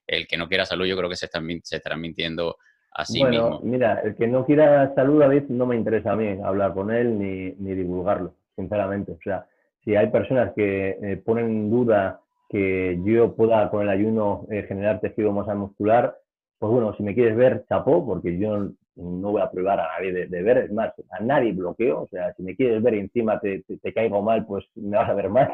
[0.07, 2.57] el que no quiera salud, yo creo que se, están, se estarán mintiendo
[2.93, 6.39] a sí bueno, Mira, el que no quiera salud, David, no me interesa a mí
[6.43, 9.12] hablar con él ni, ni divulgarlo, sinceramente.
[9.12, 9.47] O sea,
[9.85, 14.64] si hay personas que eh, ponen en duda que yo pueda con el ayuno eh,
[14.66, 16.18] generar tejido masa muscular,
[16.59, 20.27] pues bueno, si me quieres ver, chapó, porque yo no voy a probar a nadie
[20.27, 23.41] de, ver, es más, a nadie bloqueo, o sea, si me quieres ver y encima
[23.41, 25.49] te, te, caigo mal, pues me vas a ver más,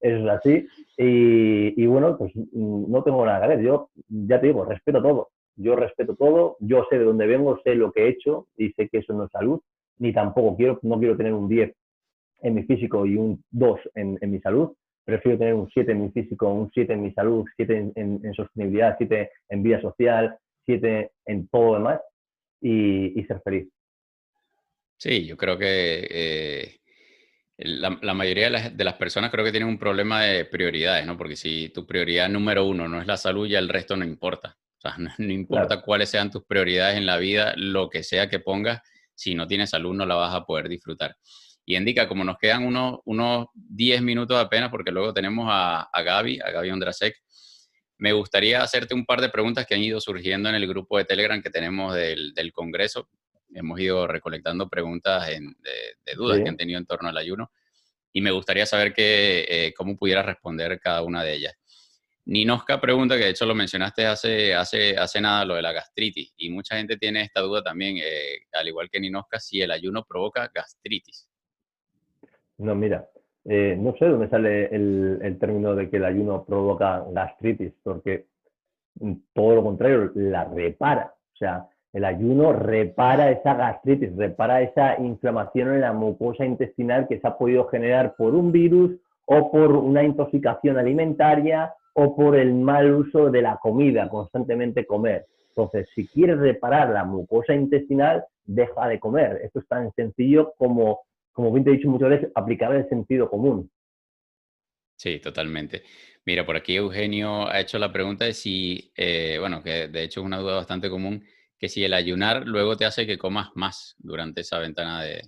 [0.00, 0.66] es así,
[0.96, 5.30] y, y, bueno, pues no tengo nada que ver, yo ya te digo, respeto todo,
[5.56, 8.88] yo respeto todo, yo sé de dónde vengo, sé lo que he hecho y sé
[8.88, 9.60] que eso no es salud,
[9.98, 11.74] ni tampoco quiero, no quiero tener un 10
[12.42, 14.74] en mi físico y un 2 en, en mi salud,
[15.04, 18.96] prefiero tener un 7 en mi físico, un 7 en mi salud, 7 en, sostenibilidad,
[18.98, 22.00] 7 en vida social, 7 en todo lo demás
[22.60, 23.68] y, ser feliz.
[24.96, 26.80] Sí, yo creo que eh,
[27.56, 31.16] la, mayoría de las, personas creo que tienen un problema de prioridades, ¿no?
[31.16, 34.56] Porque si tu prioridad número uno no es la salud, ya el resto no importa.
[34.78, 38.40] O sea, no, importa cuáles sean tus prioridades en la vida, lo que sea que
[38.40, 38.80] pongas,
[39.14, 41.16] si no tienes salud no la vas a poder disfrutar.
[41.64, 46.02] Y indica, como nos quedan unos, unos 10 minutos apenas, porque luego tenemos a, a
[46.02, 47.16] Gaby, a Gaby Ondrasek,
[47.96, 51.04] me gustaría hacerte un par de preguntas que han ido surgiendo en el grupo de
[51.04, 53.08] Telegram que tenemos del, del Congreso.
[53.54, 57.50] Hemos ido recolectando preguntas de, dudas que han tenido en torno al ayuno
[58.12, 61.54] y me gustaría saber que, eh, cómo pudiera responder cada una de ellas.
[62.26, 66.32] Ninoska pregunta, que de hecho lo mencionaste hace, hace, hace nada, lo de la gastritis,
[66.38, 70.04] y mucha gente tiene esta duda también, eh, al igual que Ninoska, si el ayuno
[70.04, 71.28] provoca gastritis.
[72.58, 73.06] No, mira,
[73.44, 78.26] eh, no sé dónde sale el, término de que el ayuno provoca gastritis, porque
[79.34, 81.14] todo lo contrario, la repara.
[81.32, 87.18] O sea, el ayuno repara esa gastritis, repara esa inflamación en la mucosa intestinal que
[87.18, 88.90] se ha podido generar por un virus
[89.24, 95.24] o por una intoxicación alimentaria o por el mal uso de la comida, constantemente comer.
[95.48, 99.40] Entonces, si quieres reparar la mucosa intestinal, deja de comer.
[99.42, 101.00] Esto es tan sencillo como
[101.34, 103.70] como bien te he dicho muchas veces, aplicar el sentido común.
[104.96, 105.82] Sí, totalmente.
[106.24, 110.20] Mira, por aquí Eugenio ha hecho la pregunta de si, eh, bueno, que de hecho
[110.20, 111.24] es una duda bastante común,
[111.64, 115.22] que si el ayunar luego te hace que comas más durante esa ventana de...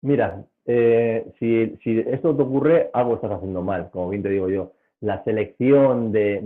[0.00, 4.48] Mira, eh, si, si, esto te ocurre, algo estás haciendo mal, como bien te digo
[4.48, 4.72] yo.
[5.02, 6.40] La selección de,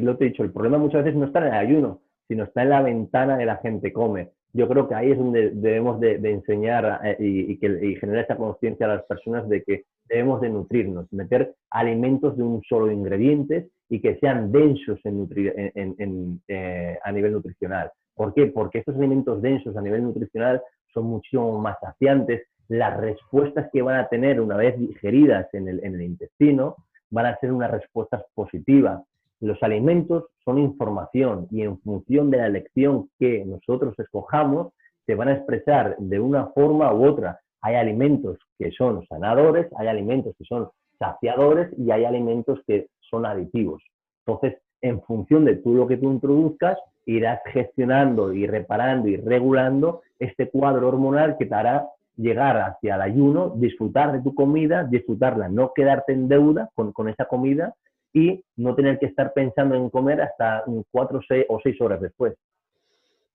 [0.00, 2.62] lo te he dicho, el problema muchas veces no está en el ayuno, sino está
[2.62, 6.14] en la ventana que la gente come yo creo que ahí es donde debemos de,
[6.14, 7.68] enseñar eh, y, que,
[8.00, 12.62] generar esa conciencia a las personas de que debemos de nutrirnos, meter alimentos de un
[12.62, 17.90] solo ingrediente y que sean densos en eh, a nivel nutricional.
[18.16, 18.46] ¿Por qué?
[18.46, 20.60] Porque estos alimentos densos a nivel nutricional
[20.92, 25.84] son mucho más saciantes, las respuestas que van a tener una vez digeridas en el,
[25.84, 26.74] en el intestino
[27.10, 29.02] van a ser unas respuestas positivas
[29.40, 34.72] los alimentos son información y en función de la elección que nosotros escojamos,
[35.04, 37.40] se van a expresar de una forma u otra.
[37.60, 43.26] Hay alimentos que son sanadores, hay alimentos que son saciadores y hay alimentos que son
[43.26, 43.82] aditivos.
[44.24, 50.02] Entonces, en función de tú lo que tú introduzcas, irás gestionando y reparando y regulando
[50.18, 51.86] este cuadro hormonal que te hará
[52.16, 57.08] llegar hacia el ayuno, disfrutar de tu comida, disfrutarla, no quedarte en deuda con, con
[57.08, 57.74] esa comida
[58.12, 62.34] y no tener que estar pensando en comer hasta cuatro seis, o seis horas después.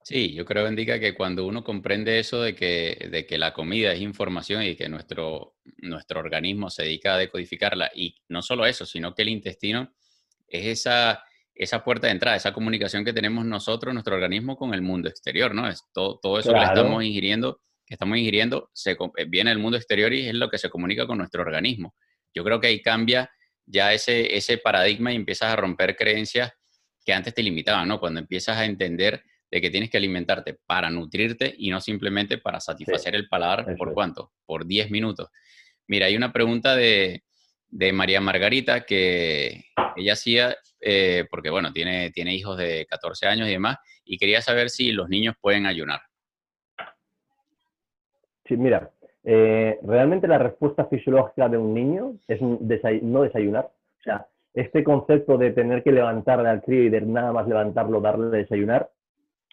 [0.04, 3.94] Sí, yo creo, indica que cuando uno comprende eso de que, de que la comida
[3.94, 8.84] es información y que nuestro, nuestro organismo se dedica a decodificarla, y no solo eso,
[8.88, 9.94] sino que el intestino
[10.48, 11.24] es esa,
[11.64, 15.54] esa puerta de entrada, esa comunicación que tenemos nosotros, nuestro organismo, con el mundo exterior,
[15.54, 15.70] ¿no?
[15.70, 19.78] Es todo, todo eso que estamos ingiriendo, que estamos ingiriendo, se, eh, viene del mundo
[19.78, 21.94] exterior y es lo que se comunica con nuestro organismo.
[22.34, 23.30] Yo creo que ahí cambia
[23.64, 26.52] ya ese, ese paradigma y empiezas a romper creencias
[27.06, 28.00] que antes te limitaban, ¿no?
[28.00, 32.60] Cuando empiezas a entender de que tienes que alimentarte para nutrirte y no simplemente para
[32.60, 34.32] satisfacer el paladar, ¿por cuánto?
[34.48, 35.30] Por 10 minutos.
[35.86, 37.24] Mira, hay una pregunta de,
[37.70, 43.48] de María Margarita que ella hacía, eh, porque bueno, tiene, tiene hijos de 14 años
[43.48, 46.02] y demás, y quería saber si los niños pueden ayunar.
[48.46, 48.92] Sí, mira,
[49.24, 53.66] eh, realmente la respuesta fisiológica de un niño es no desayunar.
[54.00, 58.02] O sea, este concepto de tener que levantarle al crío y de nada más levantarlo,
[58.02, 58.90] darle a desayunar,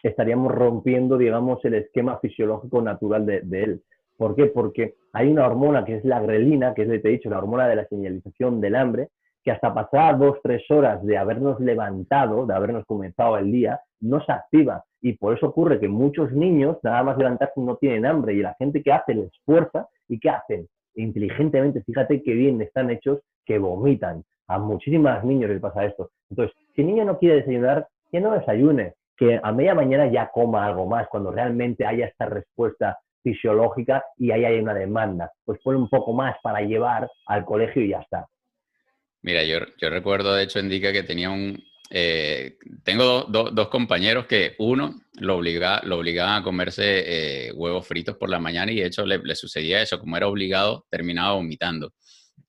[0.03, 3.81] estaríamos rompiendo, digamos, el esquema fisiológico natural de, él.
[4.17, 4.47] ¿Por qué?
[4.47, 7.67] Porque hay una hormona que es la grelina, que es, te he dicho, la hormona
[7.67, 9.09] de la señalización del hambre,
[9.43, 14.23] que hasta pasadas dos, tres horas de habernos levantado, de habernos comenzado el día, no
[14.23, 14.83] se activa.
[15.01, 18.33] Y por eso ocurre que muchos niños, nada más levantarse, no tienen hambre.
[18.33, 19.87] Y la gente que hace les fuerza.
[20.07, 20.67] ¿Y qué hacen?
[20.95, 24.23] Inteligentemente, fíjate qué bien están hechos, que vomitan.
[24.47, 26.09] A muchísimas niños les pasa esto.
[26.29, 30.31] Entonces, si el niño no quiere desayunar, que no desayune que a media mañana ya
[30.31, 35.31] coma algo más, cuando realmente haya esta respuesta fisiológica y ahí hay una demanda.
[35.43, 38.25] Pues pone un poco más para llevar al colegio y ya está.
[39.21, 41.63] Mira, yo, yo recuerdo, de hecho, indica que tenía un...
[41.91, 48.15] Eh, tengo dos compañeros que uno lo, obliga, lo obligaban a comerse eh, huevos fritos
[48.15, 51.93] por la mañana y de hecho le, sucedía eso, como era obligado, terminaba vomitando.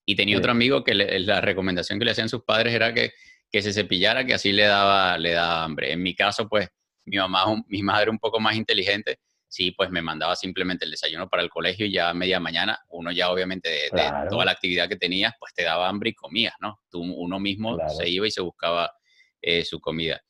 [0.05, 3.13] Y tenía otro amigo que la recomendación que le hacían sus padres era que
[3.51, 5.91] que se cepillara, que así le daba, le daba hambre.
[5.91, 6.69] En mi caso, pues,
[7.05, 9.17] mi mamá, mi madre un poco más inteligente,
[9.51, 12.79] sí, pues me mandaba simplemente el desayuno para el colegio y ya a media mañana,
[12.87, 13.89] uno ya obviamente de,
[14.29, 16.79] toda la actividad que tenías, pues te daba hambre y comías, ¿no?
[16.89, 18.93] Tú, uno mismo se iba y se buscaba
[19.41, 20.21] eh, su comida.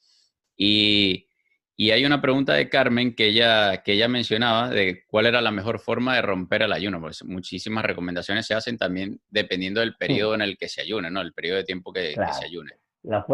[0.57, 1.27] Y,
[1.75, 5.51] y, hay una pregunta de Carmen que ella, que ella mencionaba de cuál era la
[5.51, 10.33] mejor forma de romper el ayuno, pues muchísimas recomendaciones se hacen también dependiendo del periodo
[10.33, 11.21] en el que se ayune, ¿no?
[11.21, 12.71] El periodo de tiempo que, que se ayune.
[13.03, 13.25] La,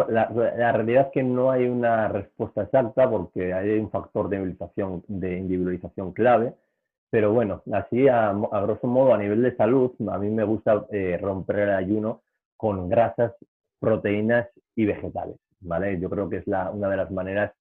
[0.72, 5.36] realidad es que no hay una respuesta exacta porque hay un factor de individualización, de
[5.36, 6.54] individualización clave,
[7.10, 11.18] pero bueno, así a, grosso modo a nivel de salud, a mí me gusta eh,
[11.20, 12.22] romper el ayuno
[12.56, 13.34] con grasas,
[13.78, 16.00] proteínas y vegetales, ¿vale?
[16.00, 17.52] Yo creo que es la, una de las maneras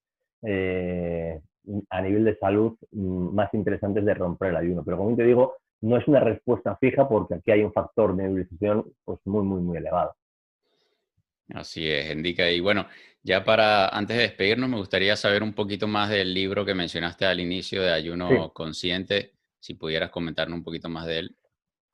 [0.44, 1.42] eh,
[1.90, 5.56] a nivel de salud mm, más interesantes de romper el ayuno, pero como te digo,
[5.82, 9.62] no es una respuesta fija porque aquí hay un factor de individualización pues muy, muy,
[9.62, 10.16] muy elevado.
[11.54, 12.50] Así es, indica.
[12.50, 12.86] Y bueno,
[13.24, 17.26] ya para antes de despedirnos, me gustaría saber un poquito más del libro que mencionaste
[17.26, 21.36] al inicio de Ayuno Consciente, si pudieras comentarnos un poquito más de él.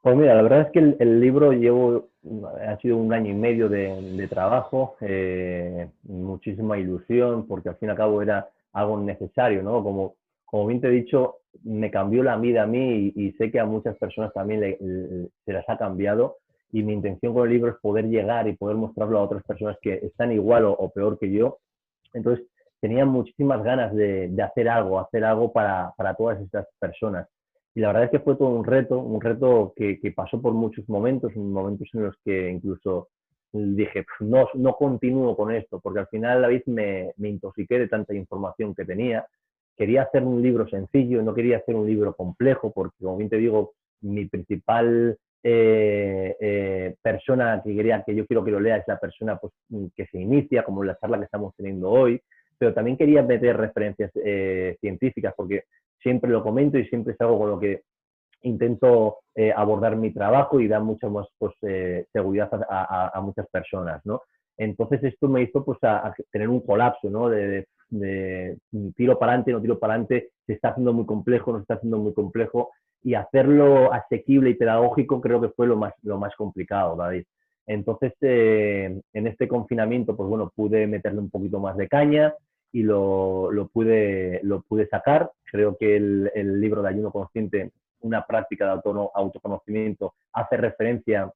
[0.02, 2.10] Pues mira, la verdad es que el, libro llevo,
[2.68, 7.92] ha sido un año y medio de, trabajo, eh, muchísima ilusión, porque al fin y
[7.92, 9.82] al cabo era algo necesario, ¿no?
[9.82, 13.62] Como, como bien te he dicho, me cambió la vida a mí y, sé que
[13.62, 14.78] a muchas personas también
[15.46, 16.38] se las ha cambiado
[16.74, 19.78] y mi intención con el libro es poder llegar y poder mostrarlo a otras personas
[19.80, 21.60] que están igual o, peor que yo.
[22.14, 22.48] Entonces,
[22.82, 27.30] tenía muchísimas ganas de, hacer algo, hacer algo para, para, todas estas personas.
[27.76, 30.90] Y la verdad es que fue todo un reto, un reto que, pasó por muchos
[30.90, 33.10] momentos, momentos en los que incluso
[33.52, 37.88] dije, no, no continúo con esto, porque al final la vez me, me intoxiqué de
[37.88, 39.28] tanta información que tenía.
[39.78, 43.38] Quería hacer un libro sencillo, no quería hacer un libro complejo, porque como bien te
[43.38, 48.88] digo, mi principal eh, eh, persona que quería que yo quiero que lo lea es
[48.88, 52.22] la persona pues, mm, que se inicia, como la charla que estamos teniendo hoy,
[52.58, 55.66] pero también quería meter referencias eh, científicas porque
[56.02, 57.82] siempre lo comento y siempre es algo con lo que
[58.44, 59.20] intento
[59.56, 61.54] abordar mi trabajo y dar mucha más pues,
[62.12, 64.22] seguridad a, muchas personas, ¿no?
[64.58, 67.30] Entonces esto me hizo pues a, tener un colapso, ¿no?
[67.30, 68.58] De, de,
[68.98, 71.76] tiro para adelante, no tiro para adelante, se está haciendo muy complejo, no se está
[71.76, 72.72] haciendo muy complejo
[73.04, 77.26] y hacerlo asequible y pedagógico creo que fue lo más, lo más complicado, David.
[77.68, 82.34] Entonces, eh, en este confinamiento, pues bueno, pude meterle un poquito más de caña
[82.72, 85.32] y lo, lo pude, lo pude sacar.
[85.44, 88.82] Creo que el, el, libro de Ayuno Consciente, una práctica de
[89.14, 91.32] autoconocimiento, hace referencia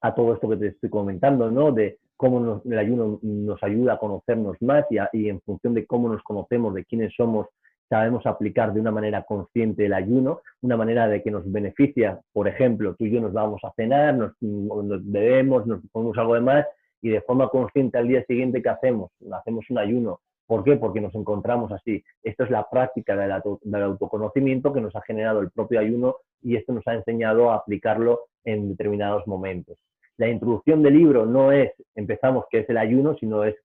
[0.00, 1.72] a todo esto que te estoy comentando, ¿no?
[1.72, 6.08] De cómo el ayuno nos ayuda a conocernos más y, y en función de cómo
[6.08, 7.48] nos conocemos, de quiénes somos,
[7.88, 12.48] sabemos aplicar de una manera consciente el ayuno, una manera de que nos beneficia, por
[12.48, 16.66] ejemplo, tú y yo nos vamos a cenar, nos, bebemos, nos ponemos algo de más
[17.02, 19.10] y de forma consciente al día siguiente, ¿qué hacemos?
[19.32, 20.20] Hacemos un ayuno.
[20.46, 20.76] ¿Por qué?
[20.76, 22.02] Porque nos encontramos así.
[22.22, 23.32] Esto es la práctica del,
[23.62, 27.56] del autoconocimiento que nos ha generado el propio ayuno y esto nos ha enseñado a
[27.56, 29.78] aplicarlo en determinados momentos.
[30.16, 33.56] La introducción del libro no es, empezamos, qué es el ayuno, sino es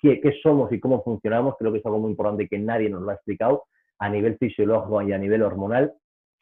[0.00, 1.56] qué, somos y cómo funcionamos.
[1.58, 3.64] Creo que es algo muy importante que nadie nos lo ha explicado
[3.98, 5.92] a nivel fisiológico y a nivel hormonal.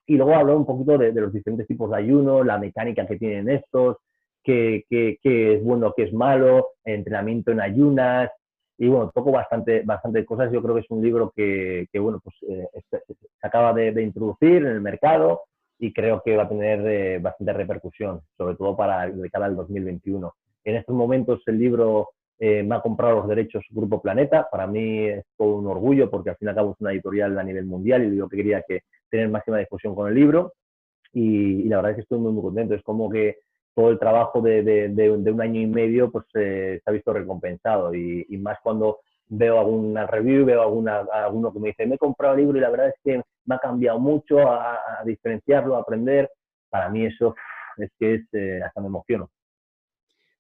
[0.06, 3.48] Y luego hablo un poquito de, los diferentes tipos de ayuno, la mecánica que tienen
[3.48, 3.96] estos,
[4.42, 8.30] qué, es bueno, qué es malo, entrenamiento en ayunas,
[8.78, 10.52] y bueno, toco bastante, bastante cosas.
[10.52, 13.00] Yo creo que es un libro que, bueno, pues eh, se
[13.42, 15.42] acaba de, introducir en el mercado
[15.78, 19.56] y creo que va a tener eh, bastante repercusión, sobre todo para de cara al
[19.56, 20.32] 2021.
[20.64, 24.49] En estos momentos el libro eh, me ha comprado los derechos Grupo Planeta.
[24.51, 27.39] Para mí es todo un orgullo porque al fin y al cabo es una editorial
[27.39, 28.80] a nivel mundial y yo que quería que
[29.11, 30.53] tener máxima difusión con el libro.
[31.12, 32.74] Y, la verdad es que estoy muy, muy contento.
[32.74, 33.39] Es como que
[33.74, 37.95] todo el trabajo de, de, un año y medio pues eh, se ha visto recompensado
[37.95, 42.34] y, más cuando veo alguna review, veo alguna, alguno que me dice, me he comprado
[42.34, 45.80] el libro y la verdad es que me ha cambiado mucho a, a diferenciarlo, a
[45.80, 46.30] aprender.
[46.70, 47.34] Para mí eso
[47.76, 49.30] es que es, eh, hasta me emociono.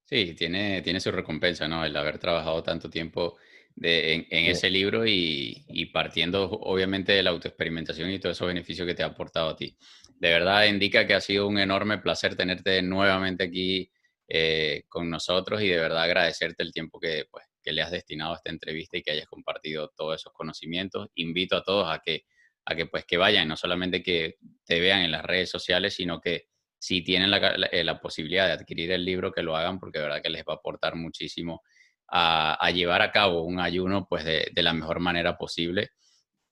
[0.06, 1.84] Sí, tiene, tiene su recompensa, ¿no?
[1.84, 3.36] El haber trabajado tanto tiempo
[3.74, 8.86] de, en, ese libro y, y, partiendo obviamente de la autoexperimentación y todos esos beneficios
[8.86, 9.76] que te ha aportado a ti.
[10.18, 13.90] De verdad indica que ha sido un enorme placer tenerte nuevamente aquí
[14.28, 18.32] eh, con nosotros y de verdad agradecerte el tiempo que, pues, que le has destinado
[18.32, 21.08] a esta entrevista y que hayas compartido todos esos conocimientos.
[21.16, 22.24] Invito a todos a que,
[22.64, 26.20] a que, pues, que vayan, no solamente que te vean en las redes sociales, sino
[26.20, 26.46] que
[26.86, 27.32] si tienen
[27.72, 30.44] eh, la, posibilidad de adquirir el libro, que lo hagan porque de verdad que les
[30.44, 31.62] va a aportar muchísimo
[32.06, 35.88] a, llevar a cabo un ayuno pues de, la mejor manera posible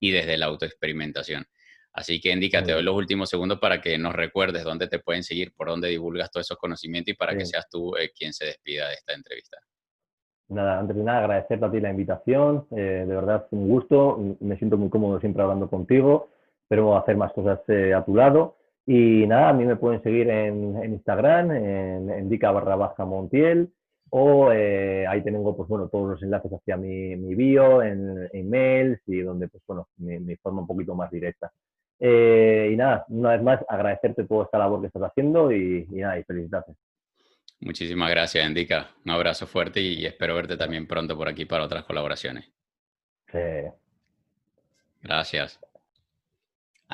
[0.01, 1.45] y desde la autoexperimentación.
[1.93, 5.23] Así que Indica, te doy los últimos segundos para que nos recuerdes dónde te pueden
[5.23, 8.47] seguir, por dónde divulgas todos esos conocimientos y para que seas tú eh, quien se
[8.47, 9.59] despida de esta entrevista.
[10.49, 12.67] Nada, antes de nada, agradecerte a ti la invitación.
[12.73, 14.19] Eh, de verdad, un gusto.
[14.41, 16.31] Me siento muy cómodo siempre hablando contigo.
[16.63, 18.57] Espero hacer más cosas a tu lado.
[18.87, 23.71] Y nada, a mí me pueden seguir en, Instagram, en, en dica barra baja Montiel,
[24.11, 29.01] o eh, ahí tengo, pues bueno, todos los enlaces hacia mi, mi bio, en, emails
[29.07, 31.51] y donde, pues bueno, mi, forma un poquito más directa.
[31.99, 35.97] Eh, y nada, una vez más, agradecerte toda esta labor que estás haciendo y, y
[35.97, 36.75] nada, y felicitarte.
[37.61, 38.91] Muchísimas gracias, Indica.
[39.05, 42.45] Un abrazo fuerte y espero verte también pronto por aquí para otras colaboraciones.
[43.33, 43.39] Sí.
[45.03, 45.59] Gracias.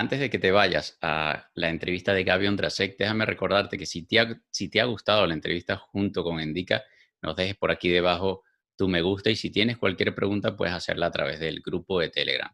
[0.01, 4.07] Antes de que te vayas a la entrevista de Gaby Ondrasek, déjame recordarte que si
[4.07, 6.83] te, ha, gustado la entrevista junto con Endica,
[7.21, 8.43] nos dejes por aquí debajo
[8.79, 12.09] tu me gusta y si tienes cualquier pregunta puedes hacerla a través del grupo de
[12.09, 12.51] Telegram.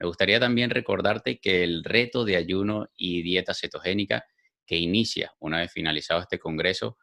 [0.00, 4.24] Me gustaría también recordarte que el reto de ayuno y dieta cetogénica
[4.66, 6.98] que inicia una vez finalizado este congreso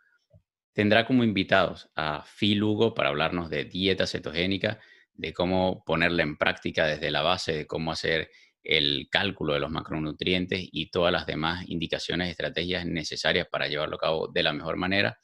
[0.73, 4.77] tendrá como invitados a Phil Hugo para hablarnos de dieta cetogénica,
[5.13, 8.29] de cómo ponerla en práctica desde la base, de cómo hacer
[8.65, 13.95] el cálculo de los macronutrientes y todas las demás indicaciones y estrategias necesarias para llevarlo
[13.95, 15.19] a cabo de la mejor manera.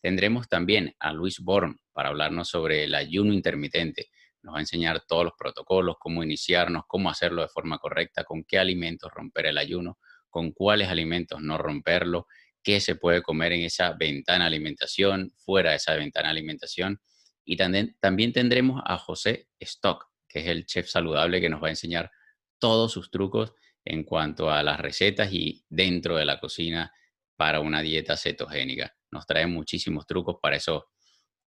[0.00, 4.06] Tendremos también a Luis Born para hablarnos sobre el ayuno intermitente.
[4.42, 8.44] Nos va a enseñar todos los protocolos, cómo iniciarnos, cómo hacerlo de forma correcta, con
[8.44, 9.98] qué alimentos romper el ayuno,
[10.30, 12.28] con cuáles alimentos no romperlo,
[12.62, 17.00] qué se puede comer en esa ventana alimentación, fuera de esa ventana alimentación.
[17.44, 21.66] Y también, también tendremos a José Stock, que es el chef saludable que nos va
[21.66, 22.12] a enseñar
[22.58, 23.54] todos sus trucos
[23.84, 26.92] en cuanto a las recetas y dentro de la cocina
[27.36, 28.94] para una dieta cetogénica.
[29.10, 30.84] Nos trae muchísimos trucos para esos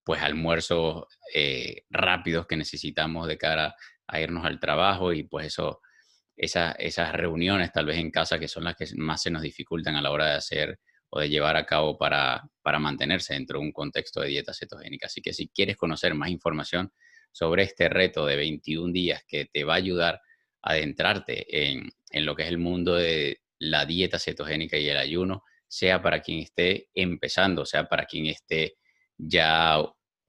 [0.04, 3.74] pues almuerzos eh, rápidos que necesitamos de cara
[4.06, 5.80] a irnos al trabajo y pues eso,
[6.36, 10.02] esas reuniones tal vez en casa que son las que más se nos dificultan a
[10.02, 10.78] la hora de hacer
[11.08, 15.06] o de llevar a cabo para, para mantenerse dentro de un contexto de dieta cetogénica.
[15.06, 16.92] Así que si quieres conocer más información
[17.32, 20.20] sobre este reto de 21 días que te va a ayudar
[20.66, 26.02] adentrarte en, lo que es el mundo de la dieta cetogénica y el ayuno, sea
[26.02, 28.76] para quien esté empezando, sea para quien esté
[29.16, 29.78] ya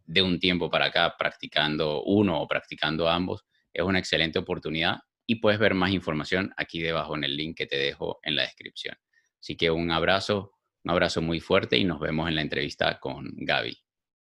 [0.06, 5.36] de un tiempo para acá practicando uno o practicando ambos, es una excelente oportunidad y
[5.36, 8.96] puedes ver más información aquí debajo en el link que te dejo en la descripción.
[9.40, 13.34] Así que un abrazo, un abrazo muy fuerte y nos vemos en la entrevista con
[13.36, 13.87] Gaby.